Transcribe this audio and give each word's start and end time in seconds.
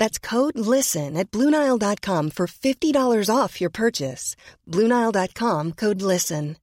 That's 0.00 0.18
code 0.18 0.58
LISTEN 0.58 1.16
at 1.16 1.30
Bluenile.com 1.30 2.30
for 2.30 2.46
$50 2.48 3.28
off 3.28 3.60
your 3.60 3.70
purchase. 3.70 4.34
Bluenile.com 4.66 5.72
code 5.72 6.02
LISTEN. 6.02 6.56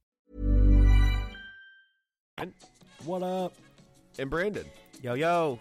What 3.04 3.22
up? 3.22 3.54
and 4.18 4.28
Brandon. 4.28 4.64
Yo, 5.02 5.14
yo. 5.14 5.58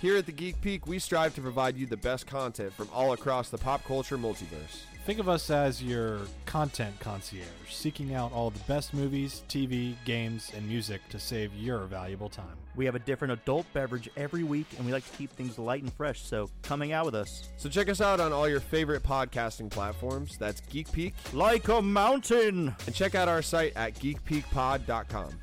Here 0.00 0.16
at 0.16 0.26
the 0.26 0.32
Geek 0.32 0.60
Peak, 0.60 0.86
we 0.86 0.98
strive 0.98 1.34
to 1.34 1.40
provide 1.40 1.76
you 1.76 1.86
the 1.86 1.96
best 1.96 2.26
content 2.26 2.72
from 2.72 2.88
all 2.92 3.12
across 3.12 3.50
the 3.50 3.58
pop 3.58 3.84
culture 3.84 4.18
multiverse. 4.18 4.82
Think 5.04 5.18
of 5.18 5.28
us 5.28 5.50
as 5.50 5.82
your 5.82 6.20
content 6.46 6.94
concierge, 7.00 7.44
seeking 7.68 8.14
out 8.14 8.32
all 8.32 8.50
the 8.50 8.60
best 8.60 8.94
movies, 8.94 9.42
TV, 9.48 9.96
games, 10.04 10.52
and 10.54 10.66
music 10.68 11.00
to 11.08 11.18
save 11.18 11.52
your 11.54 11.86
valuable 11.86 12.28
time. 12.28 12.56
We 12.76 12.84
have 12.84 12.94
a 12.94 13.00
different 13.00 13.32
adult 13.32 13.66
beverage 13.72 14.08
every 14.16 14.44
week, 14.44 14.66
and 14.76 14.86
we 14.86 14.92
like 14.92 15.04
to 15.10 15.16
keep 15.18 15.32
things 15.32 15.58
light 15.58 15.82
and 15.82 15.92
fresh, 15.92 16.22
so 16.22 16.48
coming 16.62 16.92
out 16.92 17.04
with 17.04 17.16
us. 17.16 17.48
So 17.56 17.68
check 17.68 17.88
us 17.88 18.00
out 18.00 18.20
on 18.20 18.32
all 18.32 18.48
your 18.48 18.60
favorite 18.60 19.02
podcasting 19.02 19.70
platforms. 19.70 20.38
That's 20.38 20.60
Geek 20.60 20.92
Peak. 20.92 21.14
Like 21.32 21.66
a 21.66 21.82
mountain! 21.82 22.72
And 22.86 22.94
check 22.94 23.16
out 23.16 23.26
our 23.26 23.42
site 23.42 23.72
at 23.74 23.94
geekpeakpod.com. 23.94 25.41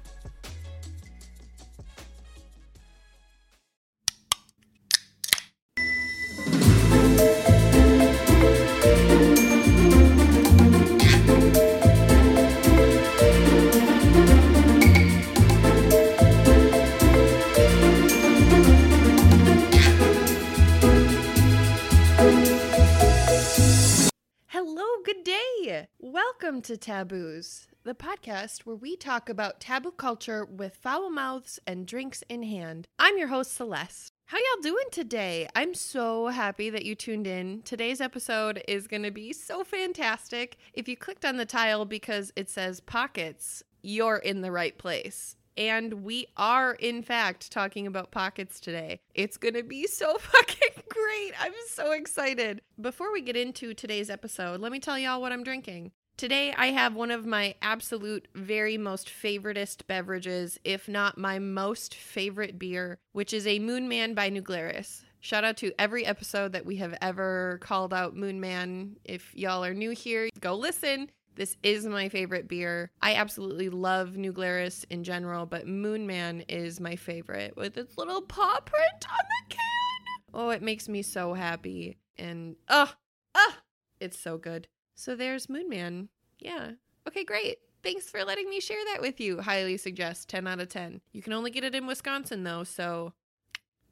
Welcome 26.60 26.76
to 26.76 26.92
Taboos, 26.92 27.68
the 27.86 27.94
podcast 27.94 28.66
where 28.66 28.76
we 28.76 28.98
talk 28.98 29.30
about 29.30 29.62
taboo 29.62 29.92
culture 29.92 30.44
with 30.44 30.76
foul 30.76 31.10
mouths 31.10 31.58
and 31.66 31.88
drinks 31.88 32.22
in 32.28 32.44
hand. 32.44 32.86
I'm 33.00 33.18
your 33.18 33.30
host, 33.30 33.54
Celeste. 33.54 34.12
How 34.26 34.40
y'all 34.40 34.62
doing 34.62 34.88
today? 34.92 35.48
I'm 35.56 35.74
so 35.74 36.28
happy 36.28 36.70
that 36.70 36.84
you 36.84 36.96
tuned 36.96 37.28
in. 37.28 37.62
Today's 37.62 38.02
episode 38.02 38.62
is 38.68 38.88
going 38.88 39.04
to 39.04 39.10
be 39.10 39.32
so 39.32 39.64
fantastic. 39.64 40.58
If 40.74 40.90
you 40.90 40.98
clicked 40.98 41.24
on 41.24 41.38
the 41.38 41.46
tile 41.46 41.86
because 41.86 42.34
it 42.36 42.50
says 42.50 42.82
pockets, 42.82 43.64
you're 43.82 44.18
in 44.18 44.42
the 44.42 44.52
right 44.52 44.78
place. 44.78 45.38
And 45.56 46.04
we 46.04 46.28
are, 46.36 46.74
in 46.74 47.04
fact, 47.04 47.54
talking 47.54 47.88
about 47.88 48.12
pockets 48.12 48.60
today. 48.60 49.00
It's 49.16 49.38
going 49.38 49.54
to 49.54 49.64
be 49.64 49.88
so 49.88 50.14
fucking 50.20 50.84
great. 50.90 51.32
I'm 51.40 51.54
so 51.70 51.94
excited. 51.94 52.62
Before 52.82 53.14
we 53.14 53.22
get 53.22 53.38
into 53.38 53.74
today's 53.74 54.10
episode, 54.10 54.60
let 54.60 54.74
me 54.74 54.82
tell 54.82 55.00
y'all 55.00 55.22
what 55.22 55.32
I'm 55.32 55.44
drinking. 55.44 55.94
Today, 56.20 56.54
I 56.58 56.72
have 56.72 56.96
one 56.96 57.12
of 57.12 57.26
my 57.26 57.56
absolute, 57.62 58.28
very 58.36 58.78
most 58.78 59.08
favoritist 59.08 59.88
beverages, 59.88 60.60
if 60.66 60.90
not 60.90 61.18
my 61.18 61.40
most 61.40 61.96
favorite 61.96 62.60
beer, 62.60 63.00
which 63.14 63.32
is 63.32 63.48
a 63.48 63.58
Moon 63.60 63.88
Man 63.88 64.16
by 64.16 64.28
New 64.28 64.42
Glarus. 64.42 65.06
Shout 65.22 65.46
out 65.46 65.56
to 65.56 65.72
every 65.80 66.06
episode 66.06 66.52
that 66.52 66.66
we 66.66 66.76
have 66.76 66.94
ever 67.02 67.58
called 67.62 67.94
out 67.94 68.18
Moon 68.18 68.42
Man. 68.42 68.98
If 69.06 69.34
y'all 69.34 69.64
are 69.64 69.74
new 69.74 69.92
here, 69.92 70.28
go 70.42 70.56
listen. 70.56 71.10
This 71.36 71.56
is 71.64 71.86
my 71.86 72.10
favorite 72.10 72.50
beer. 72.50 72.92
I 73.02 73.16
absolutely 73.16 73.70
love 73.70 74.18
New 74.18 74.34
Glarus 74.34 74.86
in 74.90 75.06
general, 75.06 75.46
but 75.46 75.68
Moon 75.68 76.06
Man 76.06 76.42
is 76.50 76.82
my 76.82 76.98
favorite 76.98 77.56
with 77.56 77.78
its 77.78 77.98
little 77.98 78.24
paw 78.24 78.60
print 78.66 79.08
on 79.10 79.26
the 79.26 79.56
can. 79.56 80.34
Oh, 80.34 80.50
it 80.50 80.62
makes 80.62 80.90
me 80.90 81.02
so 81.02 81.34
happy. 81.34 81.98
And 82.18 82.58
oh, 82.68 82.92
oh, 83.36 83.54
it's 84.02 84.20
so 84.20 84.38
good. 84.38 84.68
So 85.00 85.16
there's 85.16 85.48
Moon 85.48 85.70
Man. 85.70 86.10
Yeah. 86.40 86.72
Okay, 87.08 87.24
great. 87.24 87.60
Thanks 87.84 88.10
for 88.10 88.26
letting 88.26 88.50
me 88.50 88.60
share 88.60 88.84
that 88.92 89.02
with 89.02 89.22
you. 89.22 89.40
Highly 89.40 89.78
suggest 89.78 90.28
10 90.28 90.46
out 90.46 90.60
of 90.60 90.68
10. 90.68 91.00
You 91.14 91.22
can 91.22 91.32
only 91.32 91.52
get 91.52 91.64
it 91.64 91.74
in 91.74 91.88
Wisconsin 91.88 92.44
though, 92.44 92.66
so 92.66 93.14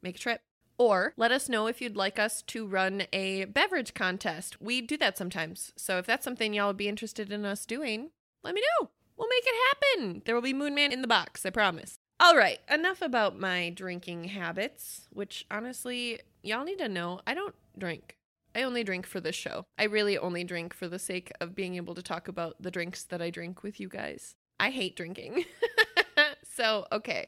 make 0.02 0.18
a 0.18 0.20
trip. 0.20 0.42
Or 0.78 1.14
let 1.16 1.32
us 1.32 1.48
know 1.48 1.68
if 1.68 1.82
you'd 1.82 1.96
like 1.96 2.20
us 2.20 2.42
to 2.48 2.68
run 2.68 3.04
a 3.14 3.46
beverage 3.46 3.94
contest. 3.94 4.62
We 4.62 4.82
do 4.82 4.98
that 4.98 5.18
sometimes. 5.18 5.72
So 5.78 5.98
if 5.98 6.06
that's 6.06 6.26
something 6.26 6.54
y'all 6.54 6.68
would 6.68 6.78
be 6.78 6.90
interested 6.90 7.32
in 7.32 7.46
us 7.46 7.66
doing, 7.66 8.10
let 8.44 8.54
me 8.54 8.62
know. 8.82 8.90
We'll 9.16 9.30
make 9.30 9.46
it 9.46 9.78
happen. 9.96 10.24
There 10.26 10.36
will 10.36 10.42
be 10.42 10.54
Moon 10.54 10.76
Man 10.76 10.92
in 10.92 11.02
the 11.02 11.08
box, 11.08 11.46
I 11.46 11.52
promise. 11.52 12.00
All 12.20 12.36
right, 12.36 12.60
enough 12.70 13.02
about 13.02 13.40
my 13.40 13.70
drinking 13.70 14.26
habits, 14.26 15.08
which 15.14 15.46
honestly, 15.50 16.20
y'all 16.44 16.66
need 16.66 16.80
to 16.80 16.90
know 16.90 17.22
I 17.26 17.34
don't 17.34 17.56
drink. 17.78 18.17
I 18.58 18.64
only 18.64 18.84
drink 18.84 19.06
for 19.06 19.22
this 19.22 19.36
show. 19.36 19.68
I 19.78 19.84
really 19.84 20.18
only 20.18 20.44
drink 20.44 20.74
for 20.74 20.88
the 20.88 20.98
sake 20.98 21.32
of 21.40 21.54
being 21.54 21.76
able 21.76 21.94
to 21.94 22.02
talk 22.02 22.28
about 22.28 22.56
the 22.60 22.72
drinks 22.72 23.04
that 23.04 23.22
I 23.22 23.30
drink 23.30 23.62
with 23.62 23.80
you 23.80 23.88
guys. 23.88 24.34
I 24.60 24.72
hate 24.72 24.96
drinking. 24.96 25.46
so, 26.44 26.88
okay. 26.92 27.28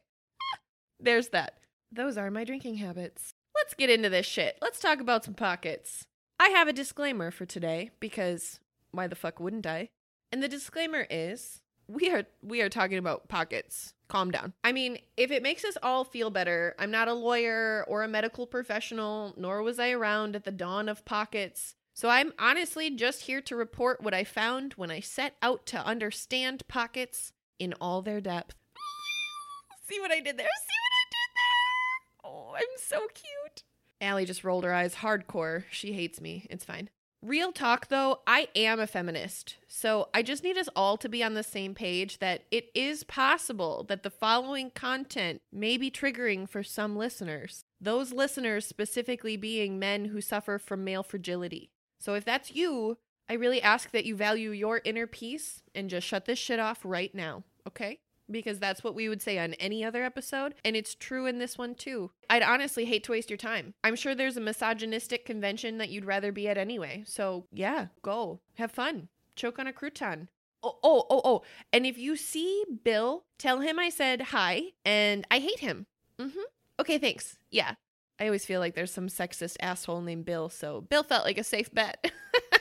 There's 0.99 1.29
that. 1.29 1.59
Those 1.91 2.17
are 2.17 2.31
my 2.31 2.45
drinking 2.45 2.77
habits. 2.77 3.35
Let's 3.55 3.75
get 3.75 3.91
into 3.91 4.09
this 4.09 4.25
shit. 4.25 4.57
Let's 4.59 4.79
talk 4.79 4.99
about 4.99 5.23
some 5.23 5.35
pockets. 5.35 6.07
I 6.39 6.49
have 6.49 6.67
a 6.67 6.73
disclaimer 6.73 7.29
for 7.29 7.45
today 7.45 7.91
because 7.99 8.59
why 8.89 9.05
the 9.05 9.15
fuck 9.15 9.39
wouldn't 9.39 9.67
I? 9.67 9.89
And 10.31 10.41
the 10.41 10.47
disclaimer 10.47 11.05
is 11.11 11.61
we 11.89 12.11
are 12.11 12.23
we 12.43 12.61
are 12.61 12.69
talking 12.69 12.97
about 12.97 13.27
pockets. 13.27 13.93
Calm 14.07 14.31
down. 14.31 14.53
I 14.63 14.71
mean, 14.71 14.97
if 15.17 15.29
it 15.29 15.43
makes 15.43 15.63
us 15.63 15.77
all 15.83 16.03
feel 16.03 16.29
better, 16.29 16.75
I'm 16.79 16.89
not 16.89 17.07
a 17.07 17.13
lawyer 17.13 17.85
or 17.87 18.01
a 18.01 18.07
medical 18.07 18.47
professional, 18.47 19.33
nor 19.37 19.61
was 19.61 19.79
I 19.79 19.91
around 19.91 20.35
at 20.35 20.45
the 20.45 20.51
dawn 20.51 20.89
of 20.89 21.05
pockets. 21.05 21.75
So 21.93 22.09
I'm 22.09 22.33
honestly 22.39 22.89
just 22.89 23.23
here 23.23 23.41
to 23.41 23.55
report 23.55 24.01
what 24.01 24.13
I 24.13 24.23
found 24.23 24.73
when 24.73 24.89
I 24.89 24.99
set 24.99 25.35
out 25.41 25.65
to 25.67 25.85
understand 25.85 26.67
pockets 26.67 27.33
in 27.59 27.73
all 27.81 28.01
their 28.01 28.21
depth. 28.21 28.55
See 29.87 29.99
what 29.99 30.11
I 30.11 30.19
did 30.19 30.37
there? 30.37 30.47
See 30.47 30.79
what 30.85 30.95
I 30.95 31.05
did 31.11 31.29
there? 31.35 32.31
Oh, 32.31 32.55
I'm 32.55 32.77
so 32.77 33.07
cute. 33.13 33.63
Allie 34.01 34.25
just 34.25 34.43
rolled 34.43 34.63
her 34.63 34.73
eyes 34.73 34.95
hardcore. 34.95 35.65
She 35.69 35.93
hates 35.93 36.21
me. 36.21 36.47
It's 36.49 36.65
fine. 36.65 36.89
Real 37.21 37.51
talk 37.51 37.89
though, 37.89 38.21
I 38.25 38.47
am 38.55 38.79
a 38.79 38.87
feminist. 38.87 39.57
So 39.67 40.07
I 40.13 40.21
just 40.21 40.41
need 40.41 40.57
us 40.57 40.69
all 40.73 40.95
to 40.97 41.09
be 41.09 41.21
on 41.21 41.33
the 41.33 41.43
same 41.43 41.75
page 41.75 42.19
that 42.19 42.43
it 42.49 42.69
is 42.73 43.03
possible 43.03 43.85
that 43.89 44.03
the 44.03 44.09
following 44.09 44.71
content 44.71 45.41
may 45.51 45.75
be 45.75 45.91
triggering 45.91 46.47
for 46.47 46.63
some 46.63 46.95
listeners. 46.95 47.65
Those 47.81 48.13
listeners 48.13 48.65
specifically 48.65 49.35
being 49.35 49.77
men 49.77 50.05
who 50.05 50.21
suffer 50.21 50.57
from 50.57 50.85
male 50.85 51.03
fragility. 51.03 51.71
So 51.99 52.13
if 52.13 52.23
that's 52.23 52.55
you, 52.55 52.97
I 53.27 53.33
really 53.33 53.61
ask 53.61 53.91
that 53.91 54.05
you 54.05 54.15
value 54.15 54.51
your 54.51 54.79
inner 54.85 55.05
peace 55.05 55.61
and 55.75 55.89
just 55.89 56.07
shut 56.07 56.23
this 56.25 56.39
shit 56.39 56.59
off 56.59 56.79
right 56.85 57.13
now, 57.13 57.43
okay? 57.67 57.99
Because 58.31 58.59
that's 58.59 58.83
what 58.83 58.95
we 58.95 59.09
would 59.09 59.21
say 59.21 59.39
on 59.39 59.53
any 59.55 59.83
other 59.83 60.03
episode, 60.03 60.53
and 60.63 60.75
it's 60.75 60.93
true 60.93 61.25
in 61.25 61.39
this 61.39 61.57
one 61.57 61.75
too. 61.75 62.11
I'd 62.29 62.43
honestly 62.43 62.85
hate 62.85 63.03
to 63.05 63.11
waste 63.11 63.29
your 63.29 63.37
time. 63.37 63.73
I'm 63.83 63.95
sure 63.95 64.13
there's 64.13 64.37
a 64.37 64.41
misogynistic 64.41 65.25
convention 65.25 65.77
that 65.79 65.89
you'd 65.89 66.05
rather 66.05 66.31
be 66.31 66.47
at 66.47 66.57
anyway. 66.57 67.03
So, 67.07 67.45
yeah, 67.51 67.87
go. 68.01 68.39
Have 68.55 68.71
fun. 68.71 69.07
Choke 69.35 69.57
on 69.57 69.67
a 69.67 69.73
crouton. 69.73 70.27
Oh, 70.61 70.77
oh, 70.83 71.05
oh, 71.09 71.21
oh. 71.23 71.41
And 71.71 71.85
if 71.85 71.97
you 71.97 72.15
see 72.15 72.63
Bill, 72.83 73.23
tell 73.37 73.61
him 73.61 73.79
I 73.79 73.89
said 73.89 74.21
hi 74.21 74.73
and 74.83 75.25
I 75.31 75.39
hate 75.39 75.59
him. 75.59 75.85
Mm 76.19 76.33
hmm. 76.33 76.39
Okay, 76.79 76.97
thanks. 76.97 77.37
Yeah. 77.49 77.75
I 78.19 78.25
always 78.25 78.45
feel 78.45 78.59
like 78.59 78.75
there's 78.75 78.91
some 78.91 79.07
sexist 79.07 79.55
asshole 79.61 80.01
named 80.01 80.25
Bill, 80.25 80.49
so 80.49 80.81
Bill 80.81 81.03
felt 81.03 81.23
like 81.23 81.37
a 81.37 81.43
safe 81.43 81.73
bet. 81.73 82.11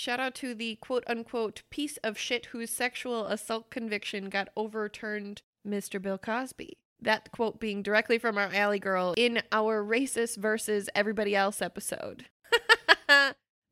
Shout 0.00 0.18
out 0.18 0.34
to 0.36 0.54
the 0.54 0.76
quote 0.76 1.04
unquote 1.06 1.60
piece 1.68 1.98
of 1.98 2.16
shit 2.16 2.46
whose 2.46 2.70
sexual 2.70 3.26
assault 3.26 3.68
conviction 3.68 4.30
got 4.30 4.48
overturned, 4.56 5.42
Mr. 5.68 6.00
Bill 6.00 6.16
Cosby. 6.16 6.78
That 7.02 7.30
quote 7.32 7.60
being 7.60 7.82
directly 7.82 8.16
from 8.16 8.38
our 8.38 8.50
Alley 8.50 8.78
Girl 8.78 9.12
in 9.18 9.42
our 9.52 9.84
racist 9.84 10.38
versus 10.38 10.88
everybody 10.94 11.36
else 11.36 11.60
episode. 11.60 12.24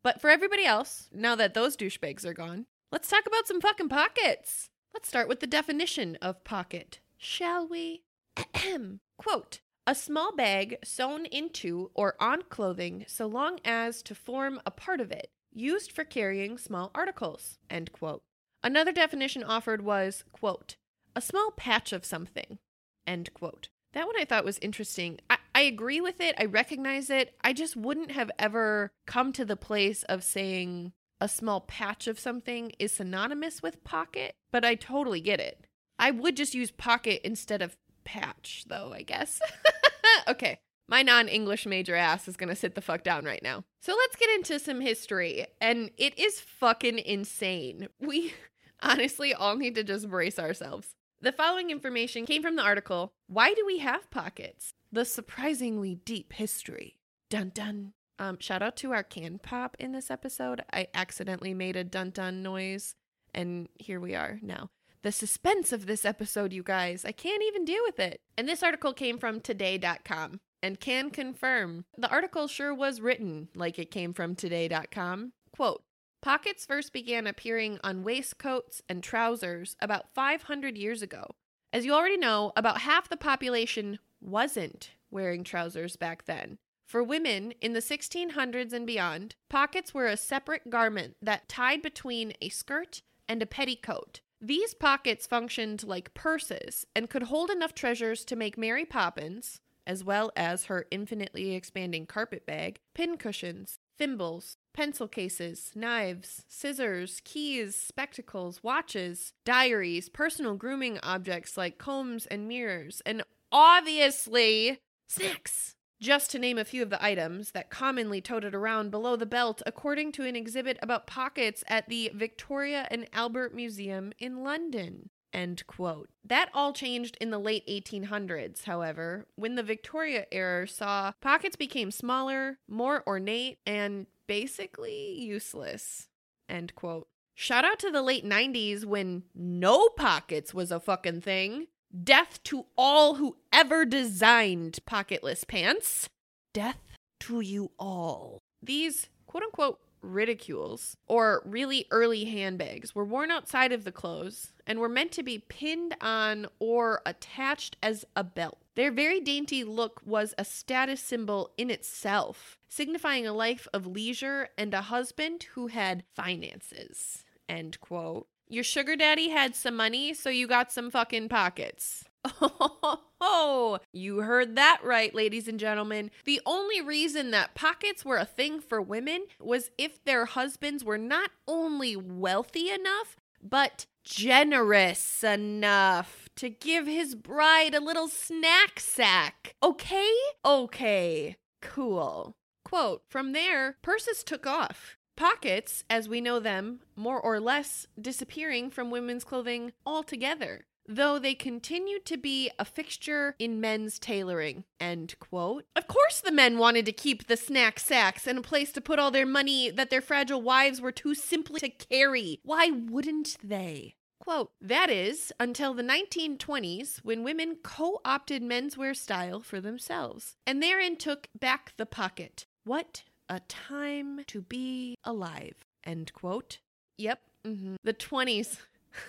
but 0.05 0.21
for 0.21 0.29
everybody 0.29 0.67
else, 0.67 1.09
now 1.15 1.35
that 1.35 1.55
those 1.55 1.79
douchebags 1.79 2.27
are 2.27 2.35
gone, 2.35 2.67
let's 2.93 3.09
talk 3.09 3.25
about 3.27 3.47
some 3.47 3.63
fucking 3.63 3.89
pockets. 3.89 4.69
Let's 4.93 5.09
start 5.09 5.29
with 5.29 5.41
the 5.41 5.47
definition 5.47 6.19
of 6.21 6.45
pocket, 6.45 7.01
shall 7.17 7.67
we? 7.67 8.03
Quote 9.17 9.61
a 9.87 9.95
small 9.95 10.37
bag 10.37 10.77
sewn 10.85 11.25
into 11.25 11.91
or 11.95 12.15
on 12.21 12.43
clothing 12.51 13.07
so 13.09 13.27
long 13.27 13.59
as 13.65 14.03
to 14.03 14.15
form 14.15 14.61
a 14.67 14.71
part 14.71 15.01
of 15.01 15.11
it, 15.11 15.31
used 15.53 15.93
for 15.93 16.05
carrying 16.05 16.59
small 16.59 16.91
articles. 16.95 17.59
End 17.71 17.93
quote. 17.93 18.23
Another 18.63 18.93
definition 18.93 19.43
offered 19.45 19.83
was, 19.83 20.25
quote, 20.33 20.77
a 21.15 21.21
small 21.21 21.51
patch 21.51 21.93
of 21.93 22.05
something. 22.05 22.59
End 23.07 23.33
quote. 23.35 23.69
That 23.93 24.07
one 24.07 24.17
I 24.19 24.25
thought 24.25 24.45
was 24.45 24.59
interesting. 24.59 25.19
I, 25.31 25.39
I 25.55 25.61
agree 25.63 26.01
with 26.01 26.21
it. 26.21 26.35
I 26.39 26.45
recognize 26.45 27.11
it. 27.11 27.35
I 27.43 27.53
just 27.53 27.77
wouldn't 27.77 28.13
have 28.13 28.31
ever 28.39 28.91
come 29.07 29.33
to 29.33 29.45
the 29.45 29.57
place 29.57 30.03
of 30.05 30.23
saying 30.23 30.93
a 31.21 31.29
small 31.29 31.63
patch 31.63 32.07
of 32.07 32.21
something 32.21 32.73
is 32.79 32.93
synonymous 32.93 33.63
with 33.63 33.83
pocket, 33.83 34.35
but 34.53 34.65
I 34.65 34.75
totally 34.75 35.21
get 35.21 35.41
it. 35.41 35.65
I 35.99 36.11
would 36.11 36.37
just 36.37 36.55
use 36.55 36.71
pocket 36.71 37.23
instead 37.25 37.63
of 37.63 37.77
patch, 38.05 38.65
though, 38.69 38.93
I 38.93 39.03
guess. 39.03 39.41
okay, 40.29 40.61
my 40.89 41.03
non 41.03 41.29
English 41.29 41.67
major 41.67 41.95
ass 41.95 42.27
is 42.27 42.37
gonna 42.37 42.57
sit 42.57 42.75
the 42.75 42.81
fuck 42.81 43.05
down 43.05 43.25
right 43.25 43.43
now. 43.43 43.65
So 43.81 43.95
let's 43.95 44.17
get 44.17 44.31
into 44.31 44.59
some 44.59 44.81
history, 44.81 45.47
and 45.61 45.91
it 45.99 46.19
is 46.19 46.41
fucking 46.41 46.99
insane. 46.99 47.89
We 48.01 48.35
honestly 48.83 49.35
all 49.35 49.57
need 49.57 49.75
to 49.75 49.85
just 49.85 50.09
brace 50.09 50.39
ourselves. 50.39 50.95
The 51.21 51.33
following 51.33 51.71
information 51.71 52.27
came 52.27 52.43
from 52.43 52.57
the 52.57 52.63
article 52.63 53.13
Why 53.27 53.53
Do 53.53 53.65
We 53.67 53.79
Have 53.79 54.11
Pockets? 54.11 54.73
The 54.91 55.05
Surprisingly 55.05 55.97
Deep 55.97 56.33
History. 56.33 56.99
Dun 57.29 57.53
dun. 57.55 57.93
Um, 58.19 58.39
shout 58.41 58.63
out 58.63 58.77
to 58.79 58.93
our 58.93 59.03
can 59.03 59.39
pop 59.39 59.77
in 59.79 59.93
this 59.93 60.11
episode. 60.11 60.63
I 60.73 60.89
accidentally 60.95 61.55
made 61.55 61.77
a 61.77 61.85
dun 61.85 62.11
dun 62.11 62.43
noise, 62.43 62.95
and 63.35 63.69
here 63.75 64.01
we 64.01 64.15
are 64.15 64.39
now. 64.43 64.71
The 65.03 65.13
suspense 65.13 65.71
of 65.71 65.87
this 65.87 66.05
episode, 66.05 66.53
you 66.53 66.63
guys, 66.63 67.05
I 67.05 67.13
can't 67.13 67.43
even 67.45 67.65
deal 67.65 67.83
with 67.85 68.01
it. 68.01 68.21
And 68.37 68.49
this 68.49 68.65
article 68.65 68.93
came 68.93 69.19
from 69.19 69.41
today.com 69.41 70.41
and 70.63 70.81
can 70.81 71.11
confirm 71.11 71.85
the 71.97 72.11
article 72.11 72.47
sure 72.49 72.75
was 72.75 73.01
written 73.01 73.49
like 73.55 73.79
it 73.79 73.91
came 73.91 74.13
from 74.13 74.35
today.com. 74.35 75.33
Quote 75.53 75.83
Pockets 76.21 76.67
first 76.67 76.93
began 76.93 77.27
appearing 77.27 77.79
on 77.85 78.03
waistcoats 78.03 78.83
and 78.89 79.03
trousers 79.03 79.77
about 79.81 80.13
500 80.15 80.77
years 80.77 81.01
ago. 81.01 81.37
As 81.73 81.85
you 81.85 81.93
already 81.93 82.17
know, 82.17 82.53
about 82.57 82.81
half 82.81 83.09
the 83.09 83.17
population 83.17 83.99
wasn't 84.21 84.91
wearing 85.11 85.45
trousers 85.45 85.97
back 85.97 86.25
then. 86.25 86.59
For 86.87 87.03
women 87.03 87.53
in 87.61 87.75
the 87.75 87.81
1600s 87.81 88.73
and 88.73 88.87
beyond, 88.87 89.37
pockets 89.51 89.93
were 89.93 90.07
a 90.07 90.17
separate 90.17 90.71
garment 90.71 91.17
that 91.21 91.49
tied 91.49 91.83
between 91.83 92.33
a 92.41 92.49
skirt 92.49 93.03
and 93.29 93.43
a 93.43 93.47
petticoat. 93.47 94.21
These 94.41 94.75
pockets 94.75 95.27
functioned 95.27 95.85
like 95.85 96.15
purses 96.15 96.87
and 96.97 97.11
could 97.11 97.25
hold 97.25 97.51
enough 97.51 97.75
treasures 97.75 98.25
to 98.25 98.37
make 98.37 98.57
Mary 98.57 98.87
Poppins, 98.87 99.61
as 99.89 100.05
well 100.05 100.31
as 100.37 100.67
her 100.67 100.87
infinitely 100.91 101.55
expanding 101.55 102.05
carpet 102.05 102.45
bag, 102.45 102.79
pincushions, 102.95 103.79
thimbles, 103.97 104.59
pencil 104.75 105.09
cases, 105.09 105.73
knives, 105.75 106.45
scissors, 106.47 107.21
keys, 107.25 107.75
spectacles, 107.75 108.63
watches, 108.63 109.33
diaries, 109.45 110.09
personal 110.09 110.55
grooming 110.55 110.99
objects 111.03 111.57
like 111.57 111.79
combs 111.79 112.27
and 112.27 112.47
mirrors, 112.47 113.03
and 113.07 113.25
obviously 113.51 114.79
snacks. 115.09 115.75
Just 116.01 116.31
to 116.31 116.39
name 116.39 116.59
a 116.59 116.65
few 116.65 116.83
of 116.83 116.91
the 116.91 117.05
items 117.05 117.51
that 117.51 117.71
commonly 117.71 118.21
toted 118.21 118.55
around 118.55 118.93
below 118.93 119.17
the 119.17 119.27
belt, 119.27 119.63
according 119.67 120.13
to 120.13 120.25
an 120.25 120.37
exhibit 120.37 120.79
about 120.81 121.09
pockets 121.09 121.65
at 121.67 121.89
the 121.89 122.13
Victoria 122.15 122.87
and 122.89 123.09
Albert 123.13 123.53
Museum 123.53 124.13
in 124.21 124.45
London. 124.45 125.11
End 125.33 125.67
quote. 125.67 126.09
That 126.25 126.49
all 126.55 126.73
changed 126.73 127.17
in 127.21 127.31
the 127.31 127.39
late 127.39 127.67
1800s, 127.67 128.65
however, 128.65 129.27
when 129.37 129.57
the 129.57 129.63
Victoria 129.63 130.27
era 130.33 130.67
saw 130.67 131.13
pockets 131.21 131.57
became 131.57 131.91
smaller, 131.91 132.59
more 132.67 133.03
ornate, 133.07 133.59
and 133.67 134.07
basically 134.27 135.19
useless. 135.21 136.09
End 136.49 136.75
quote. 136.75 137.09
Shout 137.35 137.65
out 137.65 137.79
to 137.81 137.91
the 137.91 138.03
late 138.03 138.25
90s 138.25 138.85
when 138.85 139.23
no 139.35 139.89
pockets 139.91 140.53
was 140.53 140.73
a 140.73 140.81
fucking 140.81 141.21
thing. 141.21 141.67
Death 142.03 142.43
to 142.45 142.67
all 142.77 143.15
who 143.15 143.37
ever 143.53 143.85
designed 143.85 144.79
pocketless 144.89 145.47
pants. 145.47 146.09
Death 146.53 146.81
to 147.21 147.41
you 147.41 147.71
all. 147.79 148.41
These 148.63 149.09
quote 149.27 149.45
unquote 149.45 149.79
ridicules, 150.03 150.97
or 151.07 151.43
really 151.45 151.87
early 151.91 152.25
handbags, 152.25 152.95
were 152.95 153.05
worn 153.05 153.31
outside 153.31 153.73
of 153.73 153.85
the 153.85 153.93
clothes 153.93 154.53
and 154.67 154.79
were 154.79 154.89
meant 154.89 155.13
to 155.13 155.23
be 155.23 155.39
pinned 155.39 155.97
on 156.01 156.47
or 156.59 157.03
attached 157.07 157.77
as 157.83 158.05
a 158.15 158.25
belt. 158.25 158.59
Their 158.75 158.93
very 158.93 159.21
dainty 159.21 159.65
look 159.65 160.01
was 160.05 160.35
a 160.39 160.45
status 160.45 161.01
symbol 161.01 161.53
in 161.57 161.71
itself, 161.71 162.59
signifying 162.69 163.27
a 163.27 163.33
life 163.33 163.67
of 163.73 163.87
leisure 163.87 164.51
and 164.57 164.73
a 164.73 164.83
husband 164.83 165.45
who 165.55 165.69
had 165.69 166.05
finances. 166.15 167.25
End 167.49 167.81
quote. 167.81 168.29
Your 168.49 168.65
sugar 168.65 168.97
daddy 168.97 169.29
had 169.29 169.55
some 169.55 169.77
money, 169.77 170.15
so 170.15 170.31
you 170.31 170.47
got 170.47 170.73
some 170.73 170.91
fucking 170.91 171.29
pockets. 171.29 172.05
Oh, 173.21 173.81
you 173.93 174.19
heard 174.19 174.55
that 174.57 174.81
right, 174.85 175.13
ladies 175.15 175.49
and 175.49 175.59
gentlemen. 175.59 176.11
The 176.25 176.41
only 176.47 176.81
reason 176.81 177.33
that 177.33 177.55
pockets 177.55 178.05
were 178.05 178.17
a 178.17 178.25
thing 178.25 178.61
for 178.61 178.81
women 178.81 179.25
was 179.41 179.71
if 179.77 180.03
their 180.05 180.25
husbands 180.25 180.85
were 180.85 180.99
not 180.99 181.31
only 181.49 181.97
wealthy 181.97 182.71
enough, 182.71 183.17
but 183.43 183.87
generous 184.05 185.23
enough 185.25 186.29
to 186.37 186.49
give 186.49 186.87
his 186.87 187.15
bride 187.15 187.75
a 187.75 187.81
little 187.81 188.09
snack 188.09 188.79
sack. 188.79 189.55
Okay? 189.63 190.13
Okay. 190.45 191.37
Cool. 191.61 192.37
Quote 192.65 193.03
From 193.09 193.33
there, 193.33 193.77
purses 193.83 194.23
took 194.23 194.47
off. 194.47 194.97
Pockets, 195.17 195.83
as 195.91 196.09
we 196.09 196.21
know 196.21 196.39
them, 196.39 196.81
more 196.95 197.21
or 197.21 197.41
less 197.41 197.89
disappearing 198.01 198.71
from 198.71 198.93
women's 198.93 199.25
clothing 199.25 199.73
altogether, 199.85 200.65
though 200.89 201.19
they 201.19 201.35
continued 201.35 202.05
to 202.07 202.17
be 202.17 202.51
a 202.59 202.65
fixture 202.65 203.37
in 203.39 203.61
men's 203.61 203.99
tailoring. 203.99 204.65
End 204.81 205.15
quote. 205.21 205.67
Of 205.77 205.87
course, 205.87 206.21
the 206.21 206.33
men 206.33 206.59
wanted 206.59 206.87
to 206.87 206.93
keep 206.93 207.27
the 207.27 207.37
snack 207.37 207.79
sacks 207.79 208.27
and 208.27 208.39
a 208.39 208.43
place 208.43 208.73
to 208.73 208.81
put 208.81 208.99
all 208.99 209.11
their 209.11 209.27
money 209.27 209.71
that 209.71 209.91
their 209.91 210.01
fragile 210.01 210.43
wives 210.43 210.81
were 210.81 210.93
too 210.93 211.15
simply 211.15 211.61
to 211.61 211.69
carry. 211.69 212.41
Why 212.43 212.71
wouldn't 212.71 213.37
they? 213.43 213.95
Quote, 214.21 214.51
that 214.61 214.91
is, 214.91 215.33
until 215.39 215.75
the 215.75 215.83
1920s, 215.83 216.99
when 217.05 217.23
women 217.23 217.59
co 217.63 218.01
opted 218.05 218.43
menswear 218.43 218.97
style 218.97 219.41
for 219.41 219.61
themselves, 219.61 220.37
and 220.47 220.63
therein 220.63 220.97
took 220.97 221.29
back 221.39 221.73
the 221.77 221.87
pocket. 221.87 222.47
What 222.65 223.05
a 223.29 223.41
time 223.41 224.21
to 224.27 224.43
be 224.43 224.97
alive. 225.05 225.65
End 225.85 226.13
quote. 226.13 226.59
Yep. 226.99 227.21
Mm-hmm. 227.47 227.77
The 227.85 227.95
20s. 227.95 228.59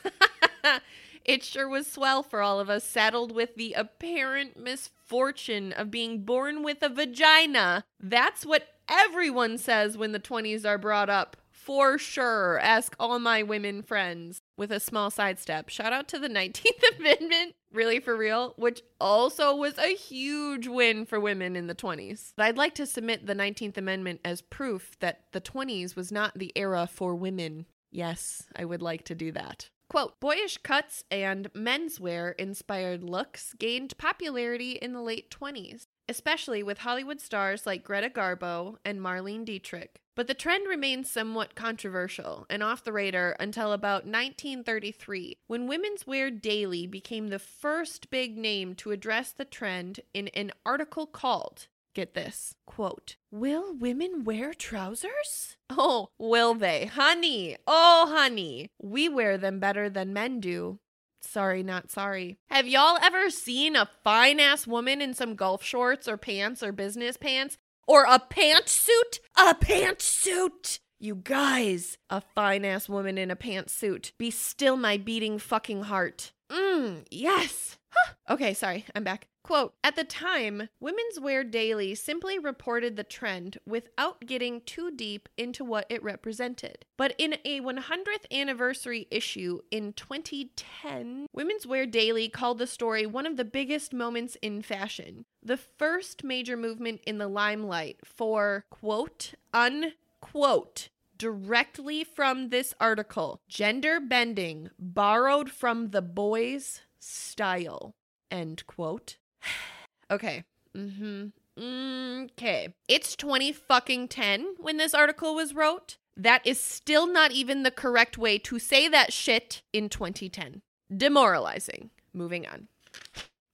it 1.25 1.44
sure 1.44 1.68
was 1.68 1.88
swell 1.88 2.24
for 2.24 2.42
all 2.42 2.60
of 2.60 2.70
us, 2.70 2.84
saddled 2.84 3.34
with 3.34 3.56
the 3.56 3.74
apparent 3.74 4.58
misfortune 4.58 5.74
of 5.74 5.92
being 5.92 6.24
born 6.24 6.63
with 6.63 6.82
a 6.82 6.89
vagina. 6.89 7.84
That's 8.00 8.46
what 8.46 8.68
everyone 8.88 9.58
says 9.58 9.98
when 9.98 10.12
the 10.12 10.20
20s 10.20 10.66
are 10.66 10.78
brought 10.78 11.10
up. 11.10 11.38
For 11.51 12.00
sure. 12.00 12.58
Ask 12.60 12.96
all 13.00 13.20
my 13.20 13.44
women 13.44 13.84
friends 13.84 14.39
with 14.58 14.72
a 14.72 14.80
small 14.80 15.12
sidestep. 15.12 15.70
Shout 15.70 15.94
out 15.94 16.08
to 16.08 16.18
the 16.18 16.30
19th 16.30 16.98
Amendment, 16.98 17.54
really 17.72 18.00
for 18.00 18.18
real, 18.18 18.56
which 18.58 18.82
also 19.00 19.56
was 19.56 19.78
a 19.78 19.96
huge 19.96 20.68
win 20.68 21.06
for 21.06 21.20
women 21.20 21.56
in 21.56 21.68
the 21.68 21.75
20s. 21.75 22.34
But 22.36 22.48
I'd 22.48 22.58
like 22.58 22.74
to 22.75 22.88
submit 22.88 23.28
the 23.28 23.36
19th 23.36 23.78
Amendment 23.78 24.22
as 24.25 24.42
proof 24.42 24.98
that 25.00 25.25
the 25.32 25.42
20s 25.42 25.96
was 25.96 26.12
not 26.12 26.39
the 26.39 26.51
era 26.56 26.89
for 26.92 27.13
women. 27.13 27.68
Yes, 27.92 28.48
I 28.56 28.66
would 28.66 28.82
like 28.82 29.04
to 29.06 29.13
do 29.13 29.32
that. 29.34 29.70
Quote 29.89 30.19
Boyish 30.19 30.60
cuts 30.60 31.03
and 31.10 31.51
menswear 31.53 32.36
inspired 32.38 33.03
looks 33.03 33.53
gained 33.53 33.98
popularity 33.98 34.74
in 34.74 34.93
the 34.93 35.01
late 35.01 35.31
20s, 35.31 35.88
especially 36.08 36.62
with 36.62 36.79
Hollywood 36.79 37.19
stars 37.19 37.65
like 37.65 37.84
Greta 37.84 38.10
Garbo 38.10 38.77
and 38.86 39.01
Marlene 39.01 39.43
Dietrich. 39.43 40.00
But 40.13 40.27
the 40.27 40.36
trend 40.36 40.67
remained 40.67 41.08
somewhat 41.08 41.55
controversial 41.55 42.46
and 42.51 42.62
off 42.62 42.84
the 42.84 42.93
radar 42.93 43.36
until 43.39 43.72
about 43.72 44.05
1933, 44.05 45.38
when 45.48 45.65
Women's 45.65 46.05
Wear 46.05 46.29
Daily 46.29 46.86
became 46.86 47.29
the 47.29 47.39
first 47.39 48.12
big 48.12 48.38
name 48.38 48.75
to 48.75 48.91
address 48.91 49.31
the 49.31 49.46
trend 49.46 50.01
in 50.13 50.27
an 50.29 50.51
article 50.67 51.08
called 51.08 51.67
Get 51.96 52.13
this 52.13 52.55
quote 52.65 53.15
Will 53.31 53.75
women 53.75 54.24
wear 54.24 54.53
trousers? 54.53 55.58
Oh, 55.69 56.10
will 56.19 56.53
they? 56.53 56.86
Honey, 56.86 57.58
oh, 57.65 58.08
honey, 58.10 58.69
we 58.81 59.10
wear 59.10 59.38
them 59.38 59.60
better 59.60 59.89
than 59.89 60.13
men 60.13 60.39
do. 60.39 60.79
Sorry, 61.22 61.63
not 61.63 61.91
sorry. 61.91 62.38
Have 62.50 62.67
y'all 62.67 62.98
ever 63.01 63.29
seen 63.29 63.75
a 63.75 63.89
fine 64.03 64.39
ass 64.39 64.65
woman 64.65 65.01
in 65.01 65.13
some 65.13 65.36
golf 65.36 65.63
shorts 65.63 66.08
or 66.08 66.15
pants 66.17 66.63
or 66.63 66.72
business 66.72 67.17
pants 67.17 67.58
or 67.88 68.03
a 68.03 68.19
pantsuit? 68.19 69.19
A 69.36 69.55
pantsuit! 69.55 70.79
You 71.00 71.15
guys, 71.15 71.98
a 72.10 72.22
fine 72.36 72.65
ass 72.65 72.88
woman 72.88 73.17
in 73.17 73.31
a 73.31 73.36
pantsuit. 73.36 74.12
Be 74.17 74.31
still 74.31 74.77
my 74.77 74.98
beating 74.98 75.39
fucking 75.39 75.84
heart. 75.84 76.34
Mmm, 76.51 77.05
yes. 77.10 77.77
Huh. 77.89 78.13
Okay, 78.29 78.53
sorry, 78.53 78.86
I'm 78.96 79.03
back. 79.03 79.27
Quote 79.50 79.74
At 79.84 79.96
the 79.96 80.03
time, 80.03 80.70
Women's 80.79 81.20
Wear 81.20 81.44
Daily 81.44 81.96
simply 81.96 82.38
reported 82.38 82.96
the 82.96 83.03
trend 83.03 83.58
without 83.65 84.27
getting 84.27 84.62
too 84.62 84.91
deep 84.91 85.27
into 85.39 85.63
what 85.63 85.88
it 85.89 86.03
represented. 86.03 86.86
But 86.98 87.15
in 87.18 87.34
a 87.44 87.60
100th 87.60 88.32
anniversary 88.32 89.08
issue 89.10 89.62
in 89.72 89.94
2010, 89.94 91.25
Women's 91.34 91.65
Wear 91.65 91.88
Daily 91.88 92.29
called 92.29 92.60
the 92.60 92.68
story 92.68 93.08
one 93.08 93.25
of 93.25 93.38
the 93.38 93.44
biggest 93.44 93.91
moments 93.91 94.38
in 94.44 94.62
fashion. 94.62 95.25
The 95.41 95.58
first 95.58 96.24
major 96.24 96.56
movement 96.56 97.01
in 97.08 97.18
the 97.18 97.27
limelight 97.27 98.01
for, 98.06 98.65
quote, 98.70 99.34
unquote, 99.51 100.89
directly 101.18 102.03
from 102.03 102.50
this 102.50 102.75
article 102.79 103.41
gender 103.50 104.00
bending 104.00 104.70
borrowed 104.77 105.50
from 105.50 105.89
the 105.89 106.03
boys' 106.03 106.82
style, 107.00 107.96
end 108.29 108.68
quote. 108.68 109.18
okay. 110.12 110.43
Mm-hmm. 110.75 111.27
Okay. 111.60 112.74
It's 112.88 113.15
20 113.15 113.51
fucking 113.51 114.08
10 114.08 114.55
when 114.58 114.77
this 114.77 114.93
article 114.93 115.36
was 115.36 115.53
wrote. 115.53 115.98
That 116.15 116.46
is 116.46 116.60
still 116.60 117.08
not 117.08 117.31
even 117.31 117.63
the 117.63 117.72
correct 117.72 118.17
way 118.17 118.38
to 118.39 118.60
say 118.60 118.88
that 118.88 119.13
shit 119.13 119.62
in 119.72 119.89
2010. 119.89 120.62
Demoralizing. 120.96 121.91
Moving 122.13 122.48
on. 122.48 122.67